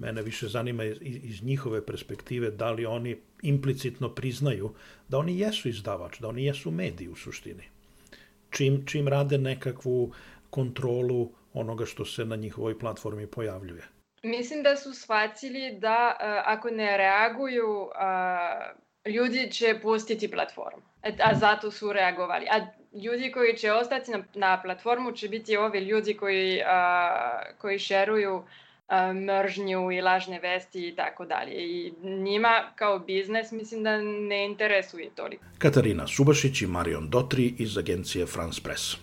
Mene 0.00 0.22
više 0.22 0.48
zanima 0.48 0.84
iz, 0.84 0.96
iz 1.00 1.42
njihove 1.42 1.86
perspektive 1.86 2.50
da 2.50 2.70
li 2.70 2.86
oni 2.86 3.16
implicitno 3.42 4.08
priznaju 4.14 4.74
da 5.08 5.18
oni 5.18 5.38
jesu 5.38 5.68
izdavač, 5.68 6.18
da 6.20 6.28
oni 6.28 6.44
jesu 6.44 6.70
mediji 6.70 7.08
u 7.08 7.16
suštini. 7.16 7.68
Čim, 8.50 8.86
čim 8.86 9.08
rade 9.08 9.38
nekakvu 9.38 10.12
kontrolu 10.50 11.32
onoga 11.54 11.86
što 11.86 12.04
se 12.04 12.24
na 12.24 12.36
njihovoj 12.36 12.78
platformi 12.78 13.26
pojavljuje. 13.26 13.82
Mislim 14.22 14.62
da 14.62 14.76
su 14.76 14.92
shvatili 14.94 15.78
da 15.78 16.16
uh, 16.16 16.26
ako 16.44 16.70
ne 16.70 16.96
reaguju, 16.96 17.80
uh, 17.80 19.12
ljudi 19.12 19.50
će 19.52 19.78
pustiti 19.82 20.30
platformu. 20.30 20.82
Et, 21.02 21.14
a 21.20 21.34
zato 21.34 21.70
su 21.70 21.92
reagovali. 21.92 22.46
A 22.50 22.66
ljudi 23.04 23.32
koji 23.32 23.56
će 23.56 23.72
ostati 23.72 24.10
na, 24.10 24.24
na 24.34 24.62
platformu 24.62 25.12
će 25.12 25.28
biti 25.28 25.56
ovi 25.56 25.78
ljudi 25.78 26.14
koji, 26.14 26.60
uh, 26.60 27.58
koji 27.58 27.78
šeruju 27.78 28.36
uh, 28.36 28.44
mržnju 29.14 29.92
i 29.92 30.00
lažne 30.00 30.40
vesti 30.40 30.88
i 30.88 30.96
tako 30.96 31.24
dalje. 31.24 31.52
I 31.52 31.92
njima 32.02 32.62
kao 32.74 32.98
biznes 32.98 33.52
mislim 33.52 33.82
da 33.82 34.02
ne 34.02 34.46
interesuje 34.46 35.10
toliko. 35.14 35.44
Katarina 35.58 36.06
Subašić 36.06 36.62
i 36.62 36.66
Marion 36.66 37.10
Dotri 37.10 37.54
iz 37.58 37.78
agencije 37.78 38.26
France 38.26 38.60
Press. 38.64 38.96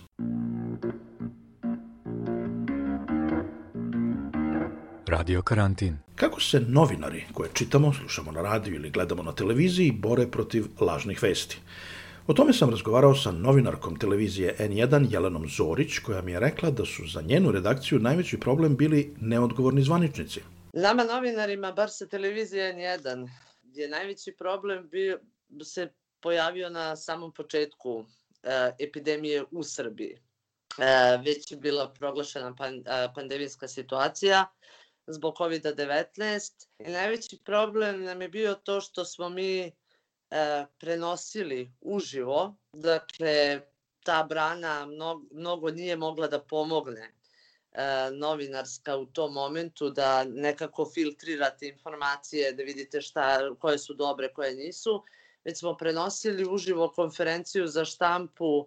Radio 5.06 5.42
karantin. 5.42 5.96
Kako 6.14 6.40
se 6.40 6.60
novinari 6.60 7.24
koje 7.32 7.50
čitamo, 7.54 7.92
slušamo 7.92 8.32
na 8.32 8.42
radiju 8.42 8.74
ili 8.74 8.90
gledamo 8.90 9.22
na 9.22 9.32
televiziji 9.32 9.92
bore 9.92 10.26
protiv 10.26 10.64
lažnih 10.80 11.22
vesti? 11.22 11.58
O 12.30 12.34
tome 12.34 12.52
sam 12.52 12.70
razgovarao 12.70 13.14
sa 13.14 13.30
novinarkom 13.32 13.98
televizije 13.98 14.56
N1 14.58 15.12
Jelenom 15.12 15.46
Zorić, 15.48 15.98
koja 15.98 16.22
mi 16.22 16.32
je 16.32 16.40
rekla 16.40 16.70
da 16.70 16.84
su 16.84 17.06
za 17.06 17.20
njenu 17.22 17.50
redakciju 17.52 17.98
najveći 17.98 18.40
problem 18.40 18.76
bili 18.76 19.14
neodgovorni 19.20 19.82
zvaničnici. 19.82 20.40
Nama 20.72 21.04
novinarima, 21.04 21.72
bar 21.72 21.90
sa 21.90 22.06
televizije 22.06 22.74
N1, 22.74 23.28
je 23.62 23.88
najveći 23.88 24.34
problem 24.38 24.88
bio, 24.88 25.20
se 25.64 25.92
pojavio 26.20 26.70
na 26.70 26.96
samom 26.96 27.32
početku 27.32 28.04
e, 28.42 28.72
epidemije 28.78 29.44
u 29.50 29.62
Srbiji. 29.62 30.12
E, 30.78 31.18
već 31.24 31.50
je 31.50 31.56
bila 31.56 31.92
proglašena 31.92 32.54
pan, 32.54 32.74
e, 32.74 33.08
pandemijska 33.14 33.68
situacija 33.68 34.46
zbog 35.06 35.34
COVID-19 35.34 36.66
i 36.78 36.90
najveći 36.90 37.38
problem 37.44 38.02
nam 38.02 38.22
je 38.22 38.28
bio 38.28 38.54
to 38.54 38.80
što 38.80 39.04
smo 39.04 39.28
mi 39.28 39.72
e, 40.30 40.66
prenosili 40.78 41.72
uživo, 41.80 42.56
dakle 42.72 43.60
ta 44.04 44.22
brana 44.22 44.86
mnogo, 44.86 45.26
mnogo 45.30 45.70
nije 45.70 45.96
mogla 45.96 46.26
da 46.26 46.40
pomogne 46.40 47.12
e, 47.72 48.10
novinarska 48.12 48.96
u 48.96 49.06
tom 49.06 49.32
momentu 49.32 49.90
da 49.90 50.24
nekako 50.24 50.90
filtrirate 50.94 51.68
informacije, 51.68 52.52
da 52.52 52.62
vidite 52.62 53.00
šta, 53.00 53.54
koje 53.60 53.78
su 53.78 53.94
dobre, 53.94 54.32
koje 54.32 54.54
nisu, 54.54 55.04
već 55.44 55.58
smo 55.58 55.76
prenosili 55.76 56.46
uživo 56.50 56.92
konferenciju 56.92 57.66
za 57.66 57.84
štampu 57.84 58.66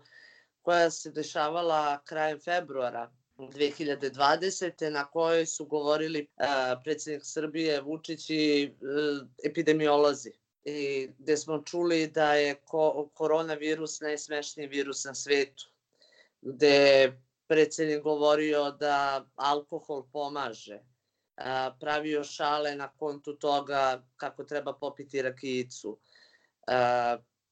koja 0.61 0.91
se 0.91 1.11
dešavala 1.11 1.99
krajem 2.05 2.39
februara 2.39 3.11
2020. 3.37 4.89
na 4.89 5.05
kojoj 5.05 5.45
su 5.45 5.65
govorili 5.65 6.21
uh, 6.21 6.45
predsjednik 6.83 7.21
Srbije 7.25 7.81
Vučić 7.81 8.29
i 8.29 8.73
uh, 8.81 9.27
epidemiolozi 9.43 10.40
i 10.63 11.09
gde 11.17 11.37
smo 11.37 11.61
čuli 11.61 12.07
da 12.07 12.33
je 12.33 12.55
ko 12.55 13.09
koronavirus 13.13 13.99
najsmešniji 14.01 14.67
virus 14.67 15.03
na 15.05 15.15
svetu, 15.15 15.69
gde 16.41 16.67
je 16.67 17.21
predsjednik 17.47 18.03
govorio 18.03 18.71
da 18.71 19.25
alkohol 19.35 20.05
pomaže, 20.11 20.79
pravio 21.79 22.23
šale 22.23 22.75
na 22.75 22.87
kontu 22.87 23.33
toga 23.35 24.03
kako 24.15 24.43
treba 24.43 24.73
popiti 24.73 25.21
rakijicu. 25.21 25.99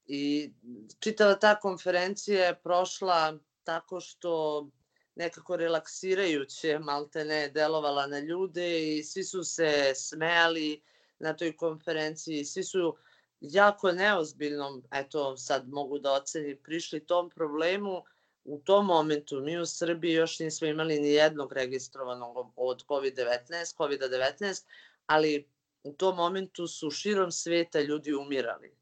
I 0.05 0.53
čitava 0.99 1.35
ta 1.35 1.59
konferencija 1.59 2.45
je 2.45 2.59
prošla 2.63 3.37
tako 3.63 3.99
što 3.99 4.67
nekako 5.15 5.55
relaksirajuće 5.55 6.79
malte 6.79 7.25
ne 7.25 7.49
delovala 7.49 8.07
na 8.07 8.19
ljude 8.19 8.97
i 8.97 9.03
svi 9.03 9.23
su 9.23 9.43
se 9.43 9.91
smejali 9.95 10.81
na 11.19 11.33
toj 11.33 11.57
konferenciji, 11.57 12.45
svi 12.45 12.63
su 12.63 12.95
jako 13.41 13.91
neozbiljnom, 13.91 14.83
eto 14.91 15.37
sad 15.37 15.69
mogu 15.69 15.99
da 15.99 16.13
ocenim, 16.13 16.57
prišli 16.63 17.05
tom 17.05 17.29
problemu 17.29 18.03
u 18.43 18.59
tom 18.59 18.85
momentu. 18.85 19.41
Mi 19.41 19.59
u 19.59 19.65
Srbiji 19.65 20.13
još 20.13 20.39
nismo 20.39 20.67
imali 20.67 20.99
ni 20.99 21.09
jednog 21.09 21.53
registrovanog 21.53 22.51
od 22.55 22.85
COVID-19, 22.85 23.77
COVID-19, 23.77 24.63
ali 25.05 25.47
u 25.83 25.93
tom 25.93 26.15
momentu 26.15 26.67
su 26.67 26.91
širom 26.91 27.31
sveta 27.31 27.81
ljudi 27.81 28.13
umirali. 28.13 28.75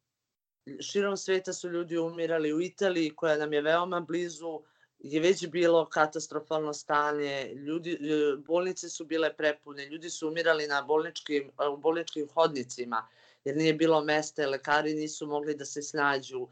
Širom 0.81 1.17
sveta 1.17 1.53
su 1.53 1.69
ljudi 1.69 1.97
umirali 1.97 2.53
u 2.53 2.61
Italiji, 2.61 3.15
koja 3.15 3.37
nam 3.37 3.53
je 3.53 3.61
veoma 3.61 3.99
blizu, 3.99 4.61
je 4.99 5.19
već 5.19 5.47
bilo 5.47 5.89
katastrofalno 5.89 6.73
stanje, 6.73 7.53
ljudi, 7.53 7.91
e, 7.91 8.37
bolnice 8.47 8.89
su 8.89 9.05
bile 9.05 9.33
prepune, 9.37 9.85
ljudi 9.85 10.09
su 10.09 10.27
umirali 10.27 10.67
na 10.67 10.81
bolničkim, 10.81 11.51
u 11.73 11.77
bolničkim 11.77 12.27
hodnicima, 12.33 13.07
jer 13.43 13.57
nije 13.57 13.73
bilo 13.73 14.01
mesta, 14.01 14.47
lekari 14.47 14.93
nisu 14.93 15.27
mogli 15.27 15.55
da 15.55 15.65
se 15.65 15.81
snađu, 15.81 16.47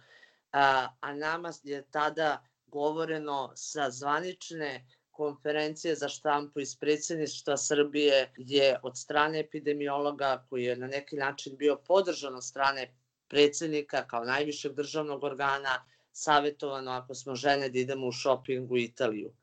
a, 0.52 0.88
a 1.00 1.14
nama 1.14 1.52
je 1.64 1.84
tada 1.92 2.44
govoreno 2.68 3.52
sa 3.56 3.90
zvanične 3.92 4.86
konferencije 5.12 5.96
za 5.96 6.10
štampu 6.10 6.60
iz 6.60 6.76
predsjedništva 6.76 7.58
Srbije 7.58 8.32
je 8.38 8.80
od 8.84 8.98
strane 8.98 9.40
epidemiologa 9.40 10.46
koji 10.50 10.64
je 10.64 10.76
na 10.76 10.88
neki 10.88 11.16
način 11.16 11.58
bio 11.58 11.76
podržan 11.76 12.36
od 12.36 12.44
strane 12.44 12.94
predsjednika 13.28 14.08
kao 14.08 14.26
najvišeg 14.26 14.74
državnog 14.74 15.24
organa 15.24 15.86
savjetovano 16.16 16.92
ako 16.92 17.16
smo 17.16 17.36
žene 17.36 17.70
da 17.70 17.80
idemo 17.80 18.08
u 18.08 18.12
shopping 18.12 18.72
u 18.72 18.78
Italiju, 18.78 19.34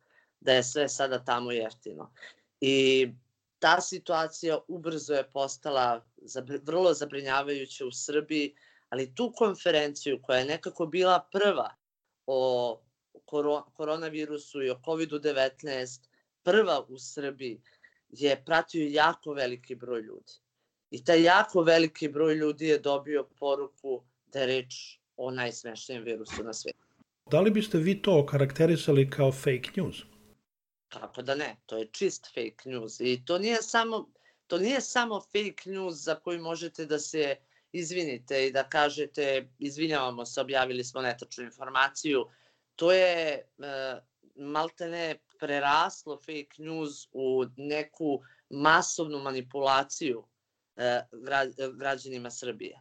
da 0.40 0.52
je 0.52 0.62
sve 0.62 0.88
sada 0.88 1.24
tamo 1.24 1.52
jeftino. 1.52 2.12
I 2.60 3.08
ta 3.58 3.80
situacija 3.80 4.58
ubrzo 4.68 5.14
je 5.14 5.30
postala 5.30 6.04
vrlo 6.62 6.94
zabrinjavajuća 6.94 7.86
u 7.86 7.92
Srbiji, 7.92 8.54
ali 8.88 9.14
tu 9.14 9.32
konferenciju 9.36 10.22
koja 10.22 10.38
je 10.38 10.44
nekako 10.44 10.86
bila 10.86 11.28
prva 11.32 11.74
o 12.26 12.80
koronavirusu 13.72 14.62
i 14.62 14.70
o 14.70 14.80
COVID-19, 14.84 16.00
prva 16.42 16.80
u 16.88 16.98
Srbiji, 16.98 17.60
je 18.08 18.44
pratio 18.44 18.88
jako 18.88 19.32
veliki 19.32 19.74
broj 19.74 20.00
ljudi. 20.00 20.32
I 20.90 21.04
taj 21.04 21.22
jako 21.22 21.62
veliki 21.62 22.08
broj 22.08 22.34
ljudi 22.34 22.66
je 22.66 22.78
dobio 22.78 23.28
poruku 23.38 24.02
da 24.26 24.40
je 24.40 24.46
reč 24.46 25.01
o 25.22 25.30
najsmešnijem 25.30 26.04
virusu 26.04 26.44
na 26.44 26.52
svijetu. 26.52 26.78
Da 27.30 27.40
li 27.40 27.50
biste 27.50 27.78
vi 27.78 28.02
to 28.02 28.18
okarakterisali 28.18 29.10
kao 29.10 29.32
fake 29.32 29.70
news? 29.76 29.96
Kako 30.88 31.22
da 31.22 31.34
ne, 31.34 31.56
to 31.66 31.78
je 31.78 31.88
čist 31.92 32.26
fake 32.26 32.70
news 32.70 33.00
i 33.00 33.22
to 33.26 33.38
nije 33.38 33.62
samo 33.62 34.08
to 34.52 34.58
nije 34.58 34.80
samo 34.80 35.20
fake 35.20 35.70
news 35.70 35.94
za 35.94 36.14
koji 36.14 36.38
možete 36.38 36.86
da 36.86 36.98
se 36.98 37.36
izvinite 37.72 38.46
i 38.46 38.52
da 38.52 38.68
kažete 38.68 39.48
izvinjavamo 39.58 40.26
se, 40.26 40.40
objavili 40.40 40.84
smo 40.84 41.02
netačnu 41.02 41.44
informaciju. 41.44 42.26
To 42.76 42.92
je 42.92 43.32
e, 43.32 43.44
maltene 44.36 45.18
preraslo 45.38 46.16
fake 46.16 46.58
news 46.58 47.08
u 47.12 47.44
neku 47.56 48.20
masovnu 48.50 49.18
manipulaciju 49.18 50.24
e, 50.76 51.00
građanima 51.78 52.30
Srbije. 52.30 52.80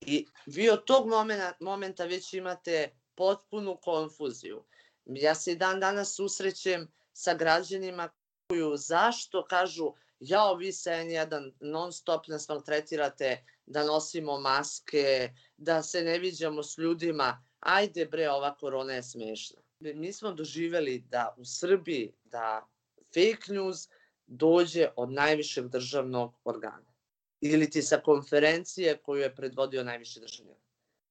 I 0.00 0.26
vi 0.46 0.70
od 0.70 0.84
tog 0.84 1.08
momenta, 1.08 1.52
momenta 1.60 2.04
već 2.04 2.32
imate 2.32 2.90
potpunu 3.14 3.76
konfuziju. 3.82 4.64
Ja 5.04 5.34
se 5.34 5.54
dan 5.54 5.80
danas 5.80 6.16
susrećem 6.16 6.92
sa 7.12 7.34
građanima 7.34 8.08
koju 8.48 8.76
zašto 8.76 9.44
kažu 9.44 9.92
jao 10.20 10.54
vi 10.54 10.72
se 10.72 10.90
N1 10.90 11.52
non 11.60 11.92
stop 11.92 12.28
nas 12.28 12.48
maltretirate 12.48 13.44
da 13.66 13.84
nosimo 13.84 14.40
maske, 14.40 15.32
da 15.56 15.82
se 15.82 16.02
ne 16.02 16.18
viđamo 16.18 16.62
s 16.62 16.78
ljudima, 16.78 17.44
ajde 17.60 18.06
bre 18.06 18.30
ova 18.30 18.56
korona 18.56 18.92
je 18.92 19.02
smešna. 19.02 19.60
Mi 19.80 20.12
smo 20.12 20.32
doživeli 20.32 20.98
da 20.98 21.34
u 21.38 21.44
Srbiji 21.44 22.12
da 22.24 22.66
fake 23.14 23.52
news 23.52 23.88
dođe 24.26 24.88
od 24.96 25.12
najvišeg 25.12 25.68
državnog 25.68 26.34
organa 26.44 26.95
ili 27.40 27.70
ti 27.70 27.82
sa 27.82 27.96
konferencije 27.96 28.96
koju 28.96 29.22
je 29.22 29.34
predvodio 29.34 29.84
najviši 29.84 30.20
državni 30.20 30.52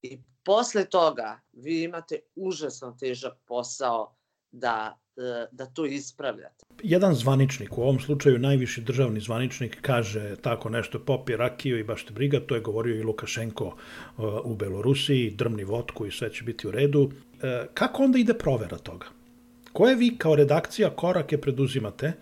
I 0.02 0.18
posle 0.44 0.84
toga 0.84 1.40
vi 1.52 1.82
imate 1.82 2.20
užasno 2.34 2.96
težak 3.00 3.32
posao 3.46 4.16
da, 4.52 4.98
e, 5.16 5.46
da 5.52 5.66
to 5.66 5.86
ispravljate. 5.86 6.64
Jedan 6.82 7.14
zvaničnik, 7.14 7.78
u 7.78 7.82
ovom 7.82 8.00
slučaju 8.00 8.38
najviši 8.38 8.80
državni 8.80 9.20
zvaničnik, 9.20 9.78
kaže 9.80 10.36
tako 10.36 10.68
nešto, 10.68 10.98
popi 10.98 11.36
rakiju 11.36 11.78
i 11.78 11.84
baš 11.84 12.04
te 12.06 12.12
briga, 12.12 12.40
to 12.40 12.54
je 12.54 12.60
govorio 12.60 12.96
i 12.96 13.02
Lukašenko 13.02 13.66
e, 13.66 14.22
u 14.44 14.54
Belorusiji, 14.54 15.30
drmni 15.30 15.64
vodku 15.64 16.06
i 16.06 16.10
sve 16.10 16.32
će 16.32 16.44
biti 16.44 16.68
u 16.68 16.70
redu. 16.70 17.10
E, 17.42 17.66
kako 17.74 18.02
onda 18.02 18.18
ide 18.18 18.34
provera 18.34 18.78
toga? 18.78 19.06
Koje 19.72 19.94
vi 19.94 20.16
kao 20.18 20.34
redakcija 20.36 20.90
korake 20.90 21.40
preduzimate 21.40 22.12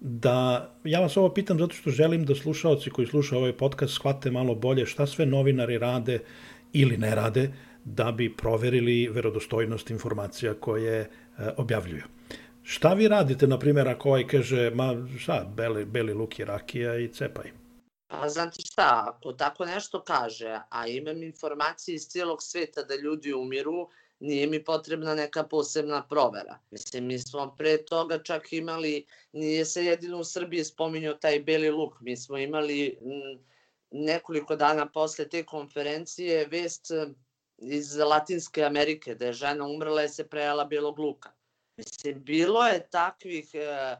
da, 0.00 0.70
ja 0.84 1.00
vas 1.00 1.16
ovo 1.16 1.34
pitam 1.34 1.58
zato 1.58 1.74
što 1.74 1.90
želim 1.90 2.24
da 2.24 2.34
slušaoci 2.34 2.90
koji 2.90 3.06
slušaju 3.06 3.38
ovaj 3.38 3.56
podcast 3.56 3.94
shvate 3.94 4.30
malo 4.30 4.54
bolje 4.54 4.86
šta 4.86 5.06
sve 5.06 5.26
novinari 5.26 5.78
rade 5.78 6.18
ili 6.72 6.96
ne 6.96 7.14
rade 7.14 7.52
da 7.84 8.12
bi 8.12 8.36
proverili 8.36 9.08
verodostojnost 9.08 9.90
informacija 9.90 10.54
koje 10.54 11.00
e, 11.00 11.08
objavljuju. 11.56 12.02
Šta 12.62 12.94
vi 12.94 13.08
radite, 13.08 13.46
na 13.46 13.58
primjer, 13.58 13.88
ako 13.88 14.08
ovaj 14.08 14.26
kaže, 14.26 14.70
ma 14.70 15.06
šta, 15.18 15.52
beli, 15.56 15.84
beli 15.84 16.14
luk 16.14 16.38
i 16.38 16.44
rakija 16.44 16.96
i 16.98 17.08
cepaj? 17.08 17.50
Pa 18.08 18.28
znate 18.28 18.60
šta, 18.60 19.04
ako 19.06 19.32
tako 19.32 19.64
nešto 19.64 20.02
kaže, 20.02 20.58
a 20.70 20.86
imam 20.86 21.22
informacije 21.22 21.94
iz 21.94 22.06
cijelog 22.08 22.42
sveta 22.42 22.82
da 22.82 22.96
ljudi 22.96 23.32
umiru, 23.32 23.88
nije 24.20 24.46
mi 24.46 24.64
potrebna 24.64 25.14
neka 25.14 25.42
posebna 25.42 26.06
provera. 26.08 26.58
Mislim, 26.70 27.06
mi 27.06 27.18
smo 27.18 27.54
pre 27.58 27.84
toga 27.84 28.22
čak 28.22 28.52
imali, 28.52 29.06
nije 29.32 29.64
se 29.64 29.84
jedino 29.84 30.18
u 30.18 30.24
Srbiji 30.24 30.64
spominjao 30.64 31.14
taj 31.14 31.40
beli 31.40 31.70
luk, 31.70 32.00
mi 32.00 32.16
smo 32.16 32.38
imali 32.38 32.98
nekoliko 33.90 34.56
dana 34.56 34.86
posle 34.86 35.28
te 35.28 35.42
konferencije 35.42 36.46
vest 36.46 36.90
iz 37.58 37.96
Latinske 37.96 38.64
Amerike, 38.64 39.14
da 39.14 39.26
je 39.26 39.32
žena 39.32 39.64
umrla 39.64 40.04
i 40.04 40.08
se 40.08 40.28
prejala 40.28 40.64
belog 40.64 40.98
luka. 40.98 41.30
Mislim, 41.76 42.24
bilo 42.24 42.66
je 42.66 42.88
takvih, 42.90 43.50
e, 43.54 43.58
e, 43.58 43.96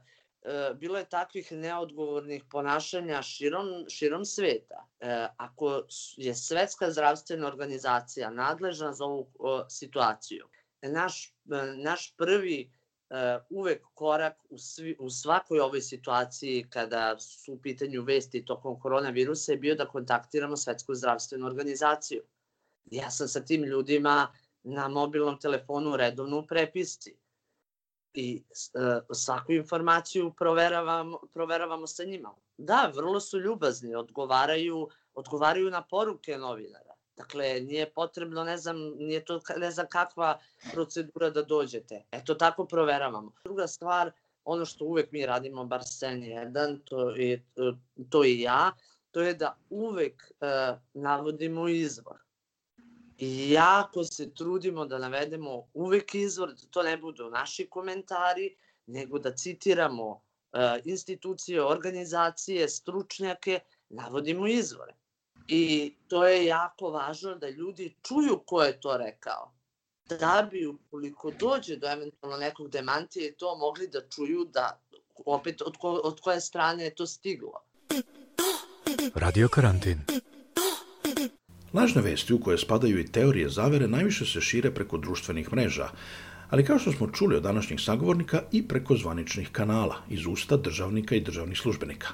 bilo 0.74 0.98
je 0.98 1.08
takvih 1.08 1.52
neodgovornih 1.52 2.44
ponašanja 2.50 3.22
širom, 3.22 3.66
širom 3.88 4.24
sveta. 4.24 4.86
E, 5.00 5.28
ako 5.36 5.82
je 6.16 6.34
Svetska 6.34 6.90
zdravstvena 6.90 7.46
organizacija 7.46 8.30
nadležna 8.30 8.92
za 8.92 9.04
ovu 9.04 9.26
situaciju, 9.68 10.46
naš, 10.82 11.34
naš 11.76 12.14
prvi 12.16 12.70
uvek 13.50 13.82
korak 13.94 14.36
u, 14.48 14.58
svi, 14.58 14.96
u 14.98 15.10
svakoj 15.10 15.60
ovoj 15.60 15.80
situaciji 15.80 16.66
kada 16.70 17.18
su 17.18 17.52
u 17.52 17.60
pitanju 17.62 18.02
vesti 18.02 18.44
tokom 18.44 18.80
koronavirusa 18.80 19.52
je 19.52 19.58
bio 19.58 19.74
da 19.74 19.86
kontaktiramo 19.88 20.56
Svetsku 20.56 20.94
zdravstvenu 20.94 21.46
organizaciju 21.46 22.22
ja 22.90 23.10
sam 23.10 23.28
sa 23.28 23.40
tim 23.40 23.64
ljudima 23.64 24.32
na 24.62 24.88
mobilnom 24.88 25.38
telefonu 25.40 25.96
redovno 25.96 26.38
u 26.38 26.46
prepisci. 26.46 27.16
I 28.16 28.42
uh, 28.50 29.16
svaku 29.16 29.52
informaciju 29.52 30.32
proveravamo, 30.38 31.20
proveravamo 31.32 31.86
sa 31.86 32.04
njima. 32.04 32.34
Da, 32.58 32.92
vrlo 32.94 33.20
su 33.20 33.40
ljubazni, 33.40 33.94
odgovaraju, 33.94 34.88
odgovaraju 35.14 35.70
na 35.70 35.82
poruke 35.82 36.38
novinara. 36.38 36.94
Dakle, 37.16 37.60
nije 37.60 37.90
potrebno, 37.90 38.44
ne 38.44 38.56
znam, 38.56 38.76
nije 38.98 39.24
to 39.24 39.40
ne 39.56 39.70
znam 39.70 39.86
kakva 39.88 40.38
procedura 40.72 41.30
da 41.30 41.42
dođete. 41.42 42.02
Eto, 42.10 42.34
tako 42.34 42.64
proveravamo. 42.64 43.32
Druga 43.44 43.66
stvar, 43.66 44.10
ono 44.44 44.64
što 44.64 44.84
uvek 44.84 45.12
mi 45.12 45.26
radimo, 45.26 45.64
bar 45.64 45.84
scen 45.84 46.20
1, 46.20 46.78
to 46.84 47.10
je, 47.10 47.44
to 48.10 48.24
je 48.24 48.40
ja, 48.40 48.72
to 49.10 49.22
je 49.22 49.34
da 49.34 49.56
uvek 49.70 50.32
uh, 50.40 50.78
navodimo 50.94 51.68
izvor. 51.68 52.25
Jako 53.18 54.04
se 54.04 54.34
trudimo 54.34 54.86
da 54.86 54.98
navedemo 54.98 55.68
uvek 55.74 56.14
izvor, 56.14 56.54
da 56.54 56.66
to 56.70 56.82
ne 56.82 56.96
budu 56.96 57.30
naši 57.30 57.66
komentari, 57.66 58.56
nego 58.86 59.18
da 59.18 59.34
citiramo 59.34 60.10
uh, 60.10 60.20
institucije, 60.84 61.64
organizacije, 61.64 62.68
stručnjake, 62.68 63.60
navodimo 63.88 64.46
izvore. 64.46 64.94
I 65.48 65.94
to 66.08 66.26
je 66.26 66.46
jako 66.46 66.90
važno 66.90 67.34
da 67.34 67.48
ljudi 67.48 67.94
čuju 68.02 68.42
ko 68.46 68.62
je 68.62 68.80
to 68.80 68.96
rekao. 68.96 69.52
Da 70.08 70.48
bi, 70.50 70.66
ukoliko 70.66 71.30
dođe 71.30 71.76
do 71.76 71.86
eventualno 71.86 72.36
nekog 72.36 72.68
demantije, 72.70 73.36
to 73.36 73.56
mogli 73.56 73.88
da 73.88 74.08
čuju 74.08 74.44
da 74.44 74.80
opet 75.26 75.62
od, 75.62 75.76
ko, 75.76 75.90
od 75.90 76.20
koje 76.20 76.40
strane 76.40 76.84
je 76.84 76.94
to 76.94 77.06
stiglo. 77.06 77.62
Radio 79.14 79.48
karantin. 79.48 79.98
Lažne 81.76 82.02
vesti 82.02 82.34
u 82.34 82.38
koje 82.40 82.58
spadaju 82.58 83.00
i 83.00 83.06
teorije 83.06 83.48
zavere 83.48 83.88
najviše 83.88 84.26
se 84.26 84.40
šire 84.40 84.70
preko 84.70 84.98
društvenih 84.98 85.52
mreža, 85.52 85.88
ali 86.50 86.64
kao 86.64 86.78
što 86.78 86.92
smo 86.92 87.10
čuli 87.10 87.36
od 87.36 87.42
današnjih 87.42 87.80
sagovornika 87.80 88.42
i 88.52 88.62
preko 88.68 88.96
zvaničnih 88.96 89.48
kanala 89.52 89.96
iz 90.08 90.26
usta 90.26 90.56
državnika 90.56 91.14
i 91.14 91.20
državnih 91.20 91.58
službenika. 91.58 92.08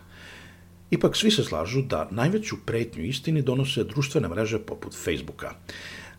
Ipak 0.91 1.17
svi 1.17 1.31
se 1.31 1.45
slažu 1.45 1.83
da 1.83 2.09
najveću 2.11 2.57
pretnju 2.67 3.05
istini 3.05 3.43
donose 3.43 3.85
društvene 3.85 4.29
mreže 4.29 4.59
poput 4.59 4.95
Facebooka. 5.05 5.55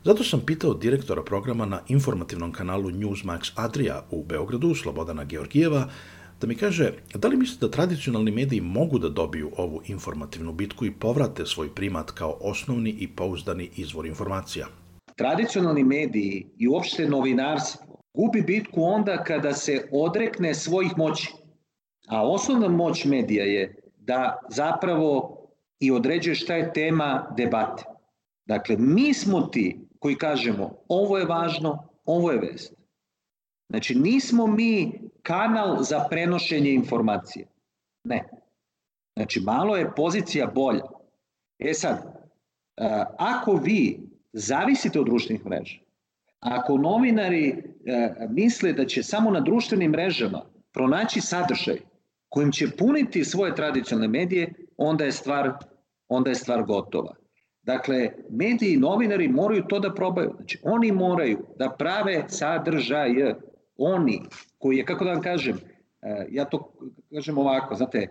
Zato 0.04 0.24
sam 0.24 0.46
pitao 0.46 0.74
direktora 0.74 1.24
programa 1.24 1.66
na 1.66 1.82
informativnom 1.88 2.52
kanalu 2.52 2.92
Newsmax 2.92 3.52
Adria 3.56 4.04
u 4.12 4.24
Beogradu, 4.24 4.76
Slobodana 4.76 5.26
Georgijeva, 5.26 5.90
da 6.44 6.48
mi 6.48 6.56
kaže 6.56 6.92
da 7.16 7.28
li 7.28 7.38
mislite 7.38 7.66
da 7.66 7.72
tradicionalni 7.72 8.32
mediji 8.32 8.62
mogu 8.62 9.00
da 9.00 9.10
dobiju 9.10 9.52
ovu 9.58 9.82
informativnu 9.86 10.54
bitku 10.54 10.86
i 10.86 10.92
povrate 10.92 11.46
svoj 11.46 11.76
primat 11.76 12.12
kao 12.12 12.38
osnovni 12.42 12.90
i 12.90 13.08
pouzdani 13.08 13.70
izvor 13.76 14.06
informacija? 14.06 14.68
Tradicionalni 15.16 15.84
mediji 15.84 16.48
i 16.58 16.68
uopšte 16.68 17.08
novinarstvo 17.08 17.98
gubi 18.14 18.42
bitku 18.42 18.84
onda 18.84 19.24
kada 19.24 19.54
se 19.54 19.88
odrekne 19.92 20.54
svojih 20.54 20.98
moći. 20.98 21.34
A 22.08 22.30
osnovna 22.30 22.68
moć 22.68 23.06
medija 23.06 23.46
je 23.46 23.76
da 23.98 24.38
zapravo 24.50 25.38
i 25.80 25.92
određuje 25.92 26.36
šta 26.36 26.56
je 26.56 26.74
tema 26.74 27.34
debate. 27.38 27.84
Dakle, 28.46 28.76
mi 28.78 29.14
smo 29.14 29.42
ti 29.42 29.80
koji 30.00 30.16
kažemo 30.16 30.74
ovo 30.88 31.18
je 31.18 31.26
važno, 31.26 31.88
ovo 32.06 32.32
je 32.32 32.40
vest. 32.40 32.74
Znači, 33.70 33.96
nismo 33.96 34.48
mi 34.48 35.03
kanal 35.24 35.84
za 35.84 36.06
prenošenje 36.10 36.72
informacije. 36.72 37.46
Ne. 38.04 38.30
Znači, 39.16 39.40
malo 39.40 39.78
je 39.78 39.96
pozicija 39.96 40.48
bolja. 40.48 40.84
E 41.60 41.74
sad, 41.74 42.28
ako 43.18 43.54
vi 43.54 44.00
zavisite 44.34 45.00
od 45.00 45.06
društvenih 45.06 45.46
mreža, 45.46 45.80
ako 46.40 46.78
novinari 46.78 47.64
misle 48.30 48.74
da 48.74 48.86
će 48.86 49.04
samo 49.04 49.32
na 49.32 49.40
društvenim 49.40 49.92
mrežama 49.92 50.42
pronaći 50.74 51.22
sadržaj 51.22 51.78
kojim 52.30 52.52
će 52.52 52.68
puniti 52.78 53.24
svoje 53.24 53.56
tradicionalne 53.56 54.08
medije, 54.08 54.54
onda 54.78 55.04
je 55.04 55.12
stvar, 55.12 55.52
onda 56.08 56.30
je 56.30 56.36
stvar 56.36 56.64
gotova. 56.64 57.16
Dakle, 57.62 58.10
mediji 58.30 58.74
i 58.74 58.78
novinari 58.78 59.28
moraju 59.28 59.64
to 59.70 59.80
da 59.80 59.94
probaju. 59.94 60.34
Znači, 60.36 60.60
oni 60.64 60.92
moraju 60.92 61.46
da 61.60 61.70
prave 61.70 62.24
sadržaje. 62.28 63.36
Oni, 63.78 64.22
koji 64.58 64.78
je, 64.78 64.86
kako 64.86 65.06
da 65.06 65.12
vam 65.12 65.22
kažem, 65.22 65.60
ja 66.30 66.46
to 66.46 66.74
kažem 67.14 67.38
ovako, 67.38 67.76
znate, 67.76 68.08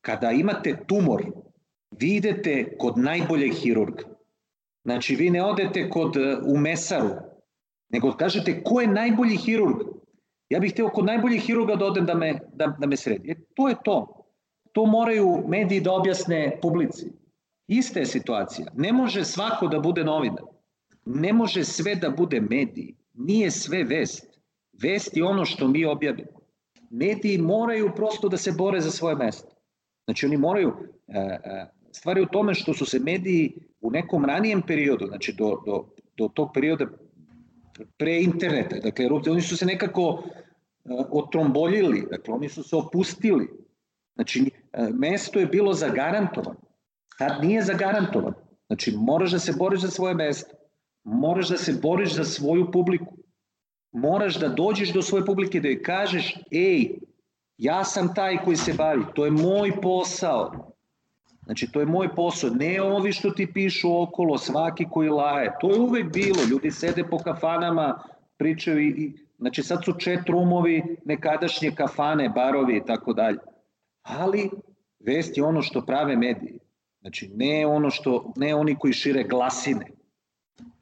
kada 0.00 0.30
imate 0.30 0.76
tumor, 0.86 1.26
vi 1.90 2.16
idete 2.16 2.76
kod 2.78 2.98
najboljeg 2.98 3.52
hirurga. 3.52 4.04
Znači, 4.84 5.16
vi 5.16 5.30
ne 5.30 5.44
odete 5.44 5.90
kod, 5.90 6.16
u 6.46 6.58
mesaru, 6.58 7.10
nego 7.88 8.12
kažete 8.12 8.62
ko 8.64 8.80
je 8.80 8.86
najbolji 8.86 9.36
hirurg. 9.36 9.76
Ja 10.48 10.60
bih 10.60 10.72
hteo 10.72 10.88
kod 10.88 11.04
najboljih 11.04 11.42
hirurga 11.42 11.76
da 11.76 11.86
odem 11.86 12.06
da 12.06 12.14
me, 12.14 12.38
da, 12.54 12.66
da 12.78 12.86
me 12.86 12.96
sredi. 12.96 13.30
E, 13.30 13.34
to 13.54 13.68
je 13.68 13.76
to. 13.84 14.24
To 14.72 14.86
moraju 14.86 15.44
mediji 15.48 15.80
da 15.80 15.92
objasne 15.92 16.58
publici. 16.62 17.12
Ista 17.68 18.00
je 18.00 18.06
situacija. 18.06 18.66
Ne 18.74 18.92
može 18.92 19.24
svako 19.24 19.68
da 19.68 19.80
bude 19.80 20.04
novinar. 20.04 20.44
Ne 21.04 21.32
može 21.32 21.64
sve 21.64 21.94
da 21.94 22.10
bude 22.10 22.40
mediji. 22.40 22.94
Nije 23.14 23.50
sve 23.50 23.84
vest. 23.84 24.31
Vest 24.82 25.16
je 25.16 25.24
ono 25.24 25.44
što 25.44 25.68
mi 25.68 25.84
objavimo. 25.84 26.40
Mediji 26.90 27.38
moraju 27.38 27.90
prosto 27.96 28.28
da 28.28 28.36
se 28.36 28.52
bore 28.52 28.80
za 28.80 28.90
svoje 28.90 29.16
mesto. 29.16 29.54
Znači 30.04 30.26
oni 30.26 30.36
moraju, 30.36 30.72
e, 31.08 31.18
e, 31.18 31.66
stvari 31.92 32.20
u 32.20 32.26
tome 32.26 32.54
što 32.54 32.74
su 32.74 32.86
se 32.86 32.98
mediji 32.98 33.52
u 33.80 33.90
nekom 33.90 34.24
ranijem 34.24 34.62
periodu, 34.62 35.06
znači 35.06 35.32
do, 35.32 35.62
do, 35.66 35.84
do 36.16 36.28
tog 36.34 36.50
perioda 36.54 36.86
pre 37.96 38.22
interneta, 38.22 38.76
dakle 38.76 39.06
oni 39.30 39.42
su 39.42 39.56
se 39.56 39.66
nekako 39.66 40.22
otromboljili, 41.10 42.06
dakle 42.10 42.34
oni 42.34 42.48
su 42.48 42.62
se 42.62 42.76
opustili. 42.76 43.48
Znači, 44.14 44.50
mesto 44.92 45.38
je 45.38 45.46
bilo 45.46 45.72
zagarantovano. 45.72 46.60
Tad 47.18 47.44
nije 47.44 47.62
zagarantovano. 47.62 48.34
Znači, 48.66 48.96
moraš 48.96 49.30
da 49.30 49.38
se 49.38 49.52
boriš 49.58 49.80
za 49.80 49.88
svoje 49.88 50.14
mesto. 50.14 50.54
Moraš 51.04 51.48
da 51.48 51.56
se 51.56 51.72
boriš 51.82 52.14
za 52.14 52.24
svoju 52.24 52.70
publiku. 52.70 53.16
Moraš 53.92 54.38
da 54.40 54.48
dođeš 54.48 54.92
do 54.92 55.02
svoje 55.02 55.26
publike 55.26 55.60
da 55.60 55.68
joj 55.68 55.82
kažeš, 55.82 56.34
ej, 56.50 56.90
ja 57.58 57.84
sam 57.84 58.14
taj 58.14 58.36
koji 58.44 58.56
se 58.56 58.72
bavi, 58.72 59.04
to 59.14 59.24
je 59.24 59.30
moj 59.30 59.72
posao. 59.82 60.72
Znači, 61.44 61.72
to 61.72 61.80
je 61.80 61.86
moj 61.86 62.14
posao. 62.14 62.50
Ne 62.50 62.82
ovi 62.82 63.12
što 63.12 63.30
ti 63.30 63.52
pišu 63.52 64.02
okolo, 64.02 64.38
svaki 64.38 64.86
koji 64.90 65.08
laje. 65.08 65.52
To 65.60 65.72
je 65.72 65.80
uvek 65.80 66.12
bilo. 66.12 66.44
Ljudi 66.50 66.70
sede 66.70 67.04
po 67.04 67.18
kafanama, 67.18 68.02
pričaju 68.36 68.80
i, 68.80 69.12
znači 69.38 69.62
sad 69.62 69.84
su 69.84 69.92
chat 70.00 70.28
roomovi, 70.28 70.96
nekadašnje 71.04 71.70
kafane, 71.74 72.28
barovi 72.28 72.76
i 72.76 72.86
tako 72.86 73.12
dalje. 73.12 73.38
Ali 74.02 74.50
vest 75.00 75.36
je 75.36 75.44
ono 75.44 75.62
što 75.62 75.86
prave 75.86 76.16
mediji. 76.16 76.58
Znači, 77.00 77.30
ne 77.34 77.66
ono 77.66 77.90
što, 77.90 78.32
ne 78.36 78.54
oni 78.54 78.76
koji 78.78 78.92
šire 78.92 79.24
glasine, 79.24 79.86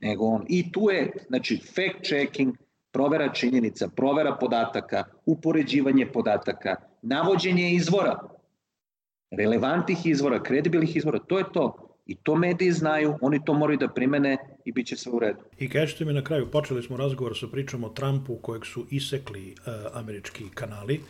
nego 0.00 0.24
on. 0.24 0.44
I 0.48 0.72
tu 0.72 0.90
je, 0.90 1.12
znači, 1.28 1.56
fact 1.56 2.04
checking, 2.04 2.56
provera 2.92 3.32
činjenica, 3.32 3.88
provera 3.88 4.36
podataka, 4.40 5.04
upoređivanje 5.26 6.06
podataka, 6.06 6.76
navođenje 7.02 7.70
izvora, 7.74 8.18
relevantnih 9.30 10.06
izvora, 10.06 10.42
kredibilnih 10.42 10.96
izvora, 10.96 11.18
to 11.18 11.38
je 11.38 11.44
to. 11.52 11.86
I 12.06 12.14
to 12.14 12.34
mediji 12.34 12.72
znaju, 12.72 13.18
oni 13.20 13.44
to 13.44 13.54
moraju 13.54 13.78
da 13.78 13.88
primene 13.88 14.36
i 14.64 14.72
bit 14.72 14.86
će 14.86 14.96
sve 14.96 15.12
u 15.12 15.18
redu. 15.18 15.38
I 15.58 15.68
kažete 15.68 16.04
mi 16.04 16.12
na 16.12 16.24
kraju, 16.24 16.50
počeli 16.50 16.82
smo 16.82 16.96
razgovor 16.96 17.38
sa 17.38 17.46
pričom 17.46 17.84
o 17.84 17.88
Trumpu 17.88 18.36
kojeg 18.36 18.66
su 18.66 18.86
isekli 18.90 19.54
uh, 19.54 19.74
američki 19.94 20.44
kanali, 20.54 21.00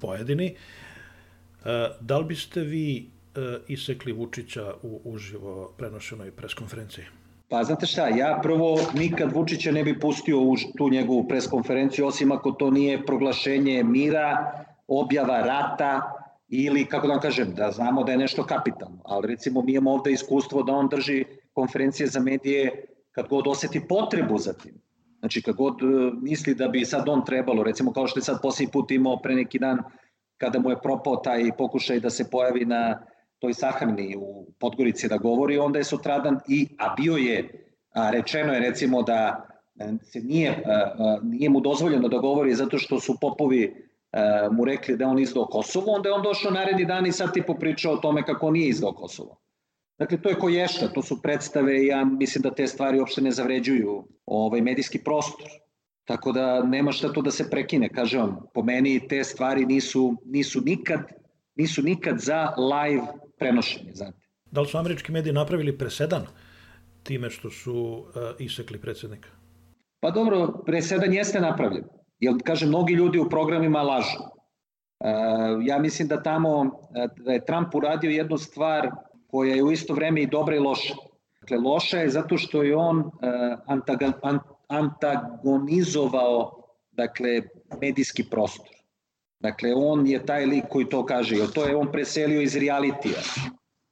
pojedini. 0.00 0.54
Uh, 0.54 1.66
da 2.00 2.18
li 2.18 2.24
biste 2.24 2.60
vi 2.60 3.06
uh, 3.36 3.42
isekli 3.68 4.12
Vučića 4.12 4.74
u 4.82 5.00
uživo 5.04 5.74
prenošenoj 5.76 6.30
preskonferenciji? 6.30 7.04
Pa 7.48 7.64
znate 7.64 7.86
šta, 7.86 8.08
ja 8.08 8.40
prvo 8.42 8.78
nikad 8.94 9.32
Vučića 9.32 9.72
ne 9.72 9.84
bi 9.84 10.00
pustio 10.00 10.40
u 10.40 10.54
tu 10.78 10.90
njegovu 10.90 11.28
preskonferenciju, 11.28 12.06
osim 12.06 12.32
ako 12.32 12.50
to 12.50 12.70
nije 12.70 13.06
proglašenje 13.06 13.84
mira, 13.84 14.52
objava 14.88 15.40
rata, 15.40 16.12
ili, 16.48 16.84
kako 16.84 17.06
da 17.06 17.12
vam 17.12 17.22
kažem, 17.22 17.54
da 17.54 17.70
znamo 17.70 18.04
da 18.04 18.12
je 18.12 18.18
nešto 18.18 18.44
kapitalno. 18.44 18.98
Ali 19.04 19.26
recimo 19.26 19.62
mi 19.62 19.72
imamo 19.72 19.92
ovde 19.92 20.12
iskustvo 20.12 20.62
da 20.62 20.72
on 20.72 20.88
drži 20.88 21.24
konferencije 21.52 22.06
za 22.06 22.20
medije 22.20 22.84
kad 23.12 23.28
god 23.28 23.46
oseti 23.46 23.80
potrebu 23.88 24.38
za 24.38 24.52
tim. 24.52 24.74
Znači 25.18 25.42
kad 25.42 25.54
god 25.54 25.76
misli 26.22 26.54
da 26.54 26.68
bi 26.68 26.84
sad 26.84 27.08
on 27.08 27.24
trebalo, 27.24 27.62
recimo 27.62 27.92
kao 27.92 28.06
što 28.06 28.18
je 28.18 28.24
sad 28.24 28.42
posljednji 28.42 28.72
put 28.72 28.90
imao 28.90 29.16
pre 29.16 29.34
neki 29.34 29.58
dan 29.58 29.78
kada 30.36 30.58
mu 30.58 30.70
je 30.70 30.80
propao 30.82 31.16
taj 31.16 31.50
pokušaj 31.58 32.00
da 32.00 32.10
se 32.10 32.30
pojavi 32.30 32.64
na 32.64 33.02
toj 33.38 33.54
sahrani 33.54 34.16
u 34.16 34.46
Podgorici 34.58 35.08
da 35.08 35.16
govori, 35.16 35.58
onda 35.58 35.78
je 35.78 35.84
sutradan 35.84 36.38
i, 36.48 36.68
a 36.78 36.94
bio 36.94 37.16
je, 37.16 37.68
a 37.94 38.10
rečeno 38.10 38.52
je 38.52 38.60
recimo 38.60 39.02
da 39.02 39.48
se 40.02 40.20
nije, 40.20 40.62
a, 40.66 41.18
nije 41.22 41.50
mu 41.50 41.60
dozvoljeno 41.60 42.08
da 42.08 42.18
govori 42.18 42.54
zato 42.54 42.78
što 42.78 43.00
su 43.00 43.16
popovi 43.20 43.86
mu 44.50 44.64
rekli 44.64 44.96
da 44.96 45.06
on 45.06 45.18
izdao 45.18 45.46
Kosovo, 45.46 45.92
onda 45.92 46.08
je 46.08 46.12
on 46.12 46.22
došao 46.22 46.50
naredni 46.50 46.84
dan 46.84 47.06
i 47.06 47.12
sad 47.12 47.32
ti 47.32 47.42
popričao 47.42 47.92
o 47.92 47.96
tome 47.96 48.22
kako 48.22 48.50
nije 48.50 48.68
izdao 48.68 48.92
Kosovo. 48.92 49.40
Dakle, 49.98 50.22
to 50.22 50.28
je 50.28 50.38
koješta, 50.38 50.88
to 50.88 51.02
su 51.02 51.22
predstave 51.22 51.82
i 51.82 51.86
ja 51.86 52.04
mislim 52.04 52.42
da 52.42 52.54
te 52.54 52.66
stvari 52.66 52.98
uopšte 52.98 53.20
ne 53.20 53.30
zavređuju 53.30 54.04
ovaj 54.26 54.60
medijski 54.60 54.98
prostor. 55.04 55.48
Tako 56.04 56.32
da 56.32 56.62
nema 56.62 56.92
šta 56.92 57.12
tu 57.12 57.22
da 57.22 57.30
se 57.30 57.50
prekine, 57.50 57.88
kažem 57.88 58.20
vam, 58.20 58.36
po 58.54 58.62
meni 58.62 59.08
te 59.08 59.24
stvari 59.24 59.66
nisu, 59.66 60.16
nisu, 60.24 60.60
nikad, 60.60 61.00
nisu 61.54 61.82
nikad 61.82 62.18
za 62.18 62.54
live 62.56 63.06
prenošenje, 63.38 63.92
znate. 63.94 64.18
Da 64.50 64.60
li 64.60 64.66
su 64.66 64.78
američki 64.78 65.12
mediji 65.12 65.32
napravili 65.32 65.78
presedan 65.78 66.26
time 67.02 67.30
što 67.30 67.50
su 67.50 67.74
uh, 67.74 68.06
isekli 68.38 68.80
predsednika? 68.80 69.28
Pa 70.00 70.10
dobro, 70.10 70.62
presedan 70.66 71.12
jeste 71.12 71.40
napravljen. 71.40 71.84
Jer, 72.18 72.34
kažem, 72.44 72.68
mnogi 72.68 72.94
ljudi 72.94 73.18
u 73.18 73.28
programima 73.28 73.82
lažu. 73.82 74.18
ja 75.66 75.78
mislim 75.78 76.08
da 76.08 76.22
tamo 76.22 76.80
da 77.16 77.32
je 77.32 77.44
Trump 77.44 77.74
uradio 77.74 78.10
jednu 78.10 78.38
stvar 78.38 78.90
koja 79.26 79.54
je 79.54 79.62
u 79.62 79.72
isto 79.72 79.94
vreme 79.94 80.22
i 80.22 80.26
dobra 80.26 80.56
i 80.56 80.58
loša. 80.58 80.94
Dakle, 81.40 81.58
loša 81.58 81.98
je 81.98 82.08
zato 82.10 82.38
što 82.38 82.62
je 82.62 82.76
on 82.76 83.10
antagonizovao 84.68 86.62
dakle, 86.92 87.42
medijski 87.80 88.24
prostor. 88.30 88.75
Dakle, 89.40 89.74
on 89.74 90.06
je 90.06 90.26
taj 90.26 90.46
lik 90.46 90.64
koji 90.68 90.88
to 90.88 91.06
kaže, 91.06 91.36
jer 91.36 91.52
to 91.52 91.64
je 91.64 91.76
on 91.76 91.92
preselio 91.92 92.40
iz 92.40 92.56
realitija. 92.56 93.20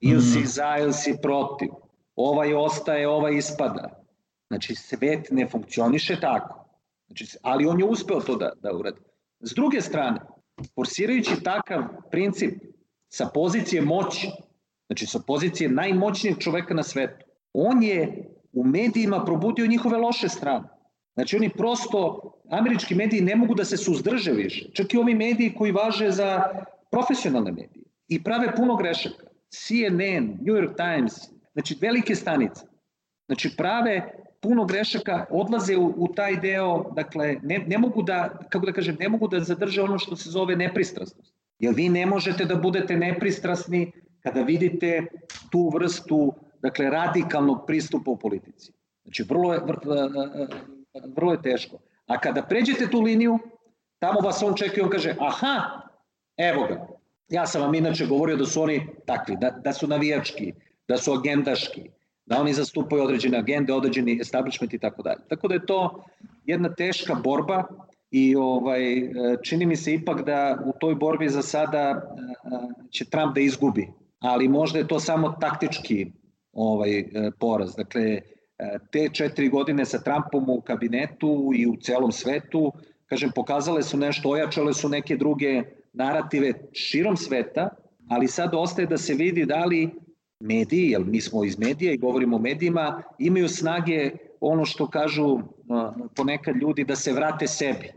Ili 0.00 0.22
si 0.22 0.38
mhm. 0.38 0.46
za, 0.46 0.76
ili 0.78 0.92
si 0.92 1.16
protiv. 1.22 1.68
Ovaj 2.16 2.54
ostaje, 2.54 3.08
ovaj 3.08 3.36
ispada. 3.36 4.04
Znači, 4.48 4.74
svet 4.74 5.30
ne 5.30 5.48
funkcioniše 5.48 6.20
tako. 6.20 6.68
Znači, 7.06 7.36
ali 7.42 7.66
on 7.66 7.80
je 7.80 7.84
uspeo 7.84 8.20
to 8.20 8.36
da, 8.36 8.52
da 8.62 8.72
uradi. 8.72 9.00
S 9.40 9.54
druge 9.54 9.80
strane, 9.80 10.20
forsirajući 10.74 11.42
takav 11.42 11.82
princip 12.10 12.62
sa 13.08 13.26
pozicije 13.34 13.82
moći, 13.82 14.30
znači 14.86 15.06
sa 15.06 15.20
pozicije 15.26 15.68
najmoćnijeg 15.68 16.38
čoveka 16.38 16.74
na 16.74 16.82
svetu, 16.82 17.26
on 17.52 17.82
je 17.82 18.28
u 18.52 18.64
medijima 18.64 19.24
probudio 19.24 19.66
njihove 19.66 19.98
loše 19.98 20.28
strane. 20.28 20.68
Znači 21.14 21.36
oni 21.36 21.50
prosto, 21.50 22.32
američki 22.50 22.94
mediji 22.94 23.20
ne 23.20 23.36
mogu 23.36 23.54
da 23.54 23.64
se 23.64 23.76
suzdrže 23.76 24.32
više. 24.32 24.70
Čak 24.72 24.94
i 24.94 24.98
ovi 24.98 25.14
mediji 25.14 25.54
koji 25.58 25.72
važe 25.72 26.10
za 26.10 26.42
profesionalne 26.90 27.52
medije 27.52 27.84
i 28.08 28.22
prave 28.22 28.54
puno 28.56 28.76
grešaka. 28.76 29.26
CNN, 29.50 30.26
New 30.40 30.54
York 30.54 30.76
Times, 30.76 31.12
znači 31.52 31.76
velike 31.80 32.14
stanice. 32.14 32.66
Znači 33.26 33.56
prave 33.56 34.12
puno 34.40 34.64
grešaka, 34.64 35.26
odlaze 35.30 35.76
u, 35.76 35.94
u 35.96 36.08
taj 36.14 36.36
deo, 36.36 36.90
dakle, 36.96 37.36
ne, 37.42 37.58
ne 37.66 37.78
mogu 37.78 38.02
da, 38.02 38.38
kako 38.48 38.66
da 38.66 38.72
kažem, 38.72 38.96
ne 39.00 39.08
mogu 39.08 39.28
da 39.28 39.40
zadrže 39.40 39.82
ono 39.82 39.98
što 39.98 40.16
se 40.16 40.30
zove 40.30 40.56
nepristrasnost. 40.56 41.32
Jer 41.58 41.74
vi 41.74 41.88
ne 41.88 42.06
možete 42.06 42.44
da 42.44 42.56
budete 42.56 42.96
nepristrasni 42.96 43.92
kada 44.20 44.42
vidite 44.42 45.06
tu 45.50 45.70
vrstu, 45.74 46.34
dakle, 46.62 46.90
radikalnog 46.90 47.64
pristupa 47.66 48.10
u 48.10 48.16
politici. 48.16 48.72
Znači, 49.04 49.22
vrlo 49.22 49.54
je, 49.54 49.60
vrlo 51.16 51.32
je 51.32 51.42
teško. 51.42 51.78
A 52.06 52.20
kada 52.20 52.42
pređete 52.42 52.90
tu 52.90 53.00
liniju, 53.00 53.38
tamo 53.98 54.20
vas 54.20 54.42
on 54.42 54.54
čeka 54.54 54.80
i 54.80 54.84
on 54.84 54.90
kaže, 54.90 55.14
aha, 55.20 55.80
evo 56.36 56.66
ga, 56.66 56.86
ja 57.28 57.46
sam 57.46 57.62
vam 57.62 57.74
inače 57.74 58.06
govorio 58.06 58.36
da 58.36 58.46
su 58.46 58.62
oni 58.62 58.86
takvi, 59.06 59.36
da, 59.40 59.50
da 59.50 59.72
su 59.72 59.86
navijački, 59.86 60.52
da 60.88 60.96
su 60.96 61.12
agendaški, 61.12 61.90
da 62.26 62.40
oni 62.40 62.52
zastupaju 62.52 63.02
određene 63.02 63.38
agende, 63.38 63.72
određeni 63.72 64.18
establishment 64.20 64.74
i 64.74 64.78
tako 64.78 65.02
dalje. 65.02 65.20
Tako 65.28 65.48
da 65.48 65.54
je 65.54 65.66
to 65.66 66.04
jedna 66.44 66.74
teška 66.74 67.14
borba 67.14 67.64
i 68.10 68.36
ovaj, 68.36 68.82
čini 69.42 69.66
mi 69.66 69.76
se 69.76 69.94
ipak 69.94 70.22
da 70.22 70.58
u 70.66 70.72
toj 70.80 70.94
borbi 70.94 71.28
za 71.28 71.42
sada 71.42 72.02
će 72.90 73.04
Trump 73.04 73.34
da 73.34 73.40
izgubi, 73.40 73.88
ali 74.20 74.48
možda 74.48 74.78
je 74.78 74.88
to 74.88 75.00
samo 75.00 75.36
taktički 75.40 76.12
ovaj 76.52 77.04
poraz. 77.40 77.74
Dakle, 77.76 78.20
te 78.92 79.08
četiri 79.12 79.48
godine 79.48 79.84
sa 79.84 79.98
Trumpom 79.98 80.48
u 80.48 80.60
kabinetu 80.60 81.50
i 81.56 81.66
u 81.66 81.76
celom 81.76 82.12
svetu, 82.12 82.72
kažem, 83.06 83.30
pokazale 83.34 83.82
su 83.82 83.96
nešto, 83.96 84.30
ojačale 84.30 84.74
su 84.74 84.88
neke 84.88 85.16
druge 85.16 85.62
narative 85.92 86.52
širom 86.72 87.16
sveta, 87.16 87.68
ali 88.08 88.28
sad 88.28 88.54
ostaje 88.54 88.86
da 88.86 88.98
se 88.98 89.14
vidi 89.14 89.46
da 89.46 89.64
li 89.64 89.90
mediji, 90.40 90.90
jer 90.90 91.04
mi 91.04 91.20
smo 91.20 91.44
iz 91.44 91.58
medija 91.58 91.92
i 91.92 91.98
govorimo 91.98 92.36
o 92.36 92.40
medijima, 92.40 93.02
imaju 93.18 93.48
snage 93.48 94.10
ono 94.40 94.64
što 94.64 94.90
kažu 94.90 95.38
ponekad 96.16 96.56
ljudi 96.56 96.84
da 96.84 96.96
se 96.96 97.12
vrate 97.12 97.46
sebi, 97.46 97.92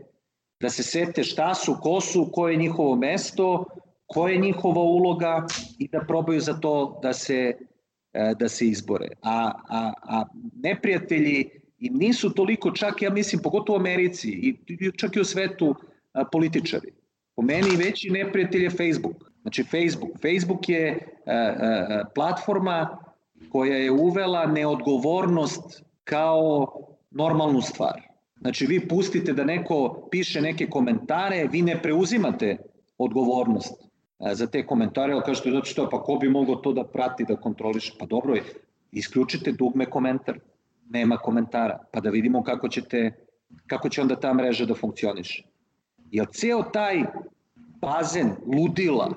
da 0.60 0.70
se 0.70 0.82
sete 0.82 1.24
šta 1.24 1.54
su, 1.54 1.76
ko 1.82 2.00
su, 2.00 2.30
koje 2.32 2.52
je 2.52 2.58
njihovo 2.58 2.96
mesto, 2.96 3.64
koja 4.06 4.32
je 4.32 4.38
njihova 4.38 4.82
uloga 4.82 5.46
i 5.78 5.88
da 5.88 6.00
probaju 6.00 6.40
za 6.40 6.54
to 6.54 7.00
da 7.02 7.12
se 7.12 7.54
E, 7.58 7.67
da 8.12 8.48
se 8.48 8.66
izbore. 8.66 9.08
A, 9.22 9.52
a, 9.68 9.92
a 10.02 10.24
neprijatelji 10.62 11.50
im 11.78 11.94
nisu 11.94 12.30
toliko 12.30 12.70
čak, 12.70 13.02
ja 13.02 13.10
mislim, 13.10 13.42
pogotovo 13.42 13.78
u 13.78 13.80
Americi 13.80 14.28
i 14.28 14.56
čak 14.96 15.16
i 15.16 15.20
u 15.20 15.24
svetu 15.24 15.74
a, 16.12 16.24
političari. 16.24 16.92
Po 17.36 17.42
meni 17.42 17.76
veći 17.76 18.10
neprijatelj 18.10 18.62
je 18.62 18.70
Facebook. 18.70 19.30
Znači 19.42 19.62
Facebook. 19.62 20.10
Facebook 20.22 20.68
je 20.68 20.98
a, 21.26 21.32
a, 21.32 22.04
platforma 22.14 22.98
koja 23.48 23.76
je 23.76 23.90
uvela 23.90 24.46
neodgovornost 24.46 25.82
kao 26.04 26.72
normalnu 27.10 27.60
stvar. 27.60 28.02
Znači 28.40 28.66
vi 28.66 28.88
pustite 28.88 29.32
da 29.32 29.44
neko 29.44 30.08
piše 30.10 30.40
neke 30.40 30.66
komentare, 30.66 31.48
vi 31.52 31.62
ne 31.62 31.82
preuzimate 31.82 32.56
odgovornost 32.98 33.87
za 34.20 34.46
te 34.46 34.66
komentare, 34.66 35.12
ali 35.12 35.22
kažete, 35.22 35.50
zato 35.50 35.64
što, 35.64 35.88
pa 35.90 36.02
ko 36.02 36.16
bi 36.16 36.28
mogao 36.28 36.56
to 36.56 36.72
da 36.72 36.84
prati, 36.84 37.24
da 37.28 37.36
kontroliše? 37.36 37.92
Pa 37.98 38.06
dobro 38.06 38.34
je, 38.34 38.42
isključite 38.92 39.52
dugme 39.52 39.86
komentar, 39.86 40.38
nema 40.88 41.16
komentara, 41.16 41.78
pa 41.92 42.00
da 42.00 42.10
vidimo 42.10 42.42
kako, 42.42 42.68
ćete, 42.68 43.12
kako 43.66 43.88
će 43.88 44.02
onda 44.02 44.16
ta 44.16 44.34
mreža 44.34 44.64
da 44.64 44.74
funkcioniše. 44.74 45.42
Jer 46.10 46.26
ceo 46.32 46.62
taj 46.62 47.02
bazen 47.80 48.30
ludila, 48.46 49.10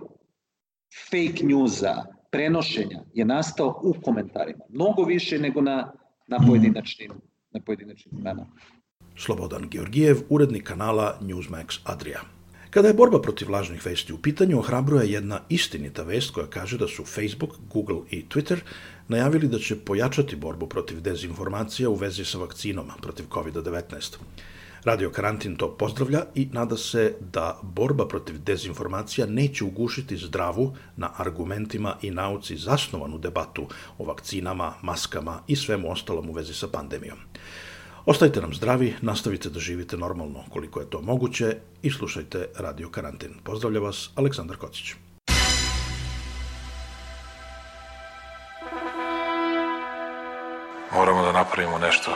fake 1.09 1.43
newsa, 1.43 2.05
prenošenja 2.31 2.99
je 3.13 3.25
nastao 3.25 3.81
u 3.83 3.93
komentarima. 4.03 4.63
Mnogo 4.69 5.03
više 5.03 5.39
nego 5.39 5.61
na, 5.61 5.91
na 6.27 6.37
pojedinačnim, 6.47 7.11
na 7.51 7.61
pojedinačnim 7.61 8.19
imenama. 8.19 8.51
Slobodan 9.15 9.69
Georgijev, 9.69 10.17
urednik 10.29 10.63
kanala 10.63 11.19
Newsmax 11.21 11.79
Adria. 11.83 12.19
Kada 12.71 12.87
je 12.87 12.93
borba 12.93 13.19
protiv 13.21 13.49
lažnih 13.51 13.85
vesti 13.85 14.13
u 14.13 14.17
pitanju, 14.17 14.59
ohrabruje 14.59 15.11
jedna 15.11 15.39
istinita 15.49 16.03
vest 16.03 16.31
koja 16.31 16.47
kaže 16.47 16.77
da 16.77 16.87
su 16.87 17.03
Facebook, 17.05 17.57
Google 17.73 17.97
i 18.09 18.23
Twitter 18.29 18.59
najavili 19.07 19.47
da 19.47 19.59
će 19.59 19.75
pojačati 19.75 20.35
borbu 20.35 20.67
protiv 20.67 21.01
dezinformacija 21.01 21.89
u 21.89 21.95
vezi 21.95 22.25
sa 22.25 22.37
vakcinom 22.37 22.87
protiv 23.01 23.25
COVID-19. 23.29 24.15
Radio 24.83 25.09
Karantin 25.11 25.55
to 25.55 25.77
pozdravlja 25.77 26.23
i 26.35 26.47
nada 26.53 26.77
se 26.77 27.15
da 27.33 27.59
borba 27.63 28.07
protiv 28.07 28.39
dezinformacija 28.43 29.27
neće 29.27 29.63
ugušiti 29.63 30.17
zdravu 30.17 30.75
na 30.97 31.11
argumentima 31.17 31.95
i 32.01 32.11
nauci 32.11 32.57
zasnovanu 32.57 33.17
debatu 33.17 33.67
o 33.97 34.05
vakcinama, 34.05 34.73
maskama 34.81 35.41
i 35.47 35.55
svemu 35.55 35.91
ostalom 35.91 36.29
u 36.29 36.33
vezi 36.33 36.53
sa 36.53 36.67
pandemijom. 36.67 37.17
Ostajte 38.05 38.41
nam 38.41 38.53
zdravi, 38.53 38.95
nastavite 39.01 39.49
da 39.49 39.59
živite 39.59 39.97
normalno 39.97 40.43
koliko 40.49 40.79
je 40.79 40.89
to 40.89 41.01
moguće 41.01 41.55
i 41.81 41.91
slušajte 41.91 42.47
Radio 42.57 42.89
Karantin. 42.89 43.33
Pozdravlja 43.43 43.79
vas 43.79 44.09
Aleksandar 44.15 44.57
Kocić. 44.57 44.93
Moramo 50.93 51.21
da 51.21 51.31
napravimo 51.31 51.77
nešto 51.77 52.11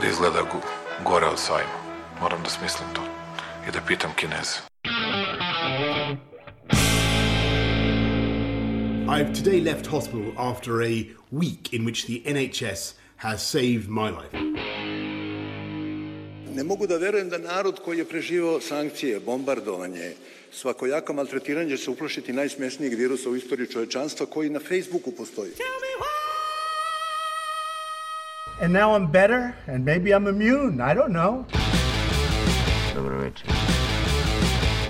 da 0.00 0.08
izgleda 0.08 0.42
gore 1.04 1.26
od 1.26 1.38
sajma. 1.38 1.78
Moram 2.20 2.42
da 2.42 2.50
smislim 2.50 2.88
to 2.94 3.00
i 3.68 3.72
da 3.72 3.80
pitam 3.88 4.10
Kineze. 4.16 4.60
I've 9.08 9.32
today 9.32 9.64
left 9.64 9.86
hospital 9.86 10.32
after 10.38 10.82
a 10.82 11.04
week 11.32 11.72
in 11.72 11.84
which 11.84 12.06
the 12.06 12.22
NHS 12.32 12.94
has 13.16 13.42
saved 13.50 13.88
my 13.88 14.10
life. 14.10 14.69
Ne 16.60 16.64
mogu 16.64 16.86
da 16.86 16.96
verujem 16.96 17.28
da 17.28 17.38
narod 17.38 17.80
koji 17.84 17.98
je 17.98 18.04
preživao 18.04 18.60
sankcije, 18.60 19.20
bombardovanje, 19.20 20.12
svakojako 20.52 21.12
maltretiranje 21.12 21.76
će 21.76 21.84
se 21.84 21.90
uplašiti 21.90 22.32
najsmešnijeg 22.32 22.94
virusa 22.94 23.30
u 23.30 23.36
istoriji 23.36 23.66
čovečanstva 23.66 24.26
koji 24.26 24.50
na 24.50 24.60
Facebooku 24.60 25.10
postoji. 25.16 25.50
And 28.62 28.74
now 28.74 28.94
I'm 28.96 29.10
better 29.12 29.52
and 29.66 29.84
maybe 29.84 30.10
I'm 30.10 30.28
immune, 30.28 30.92
I 30.92 30.94
don't 30.94 31.12
know. 31.12 31.44
Dobro 32.94 33.18
večer. 33.18 33.46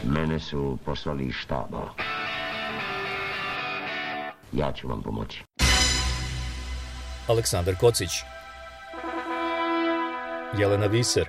Mene 0.05 0.41
su 0.41 0.79
poslali 0.85 1.25
iz 1.25 1.35
štaba. 1.35 1.95
Ja 4.53 4.73
ću 4.73 4.89
vam 4.89 5.03
pomoći. 5.03 5.43
Aleksandar 7.29 7.75
Kocić 7.81 8.11
Jelena 10.59 10.87
Viser 10.87 11.29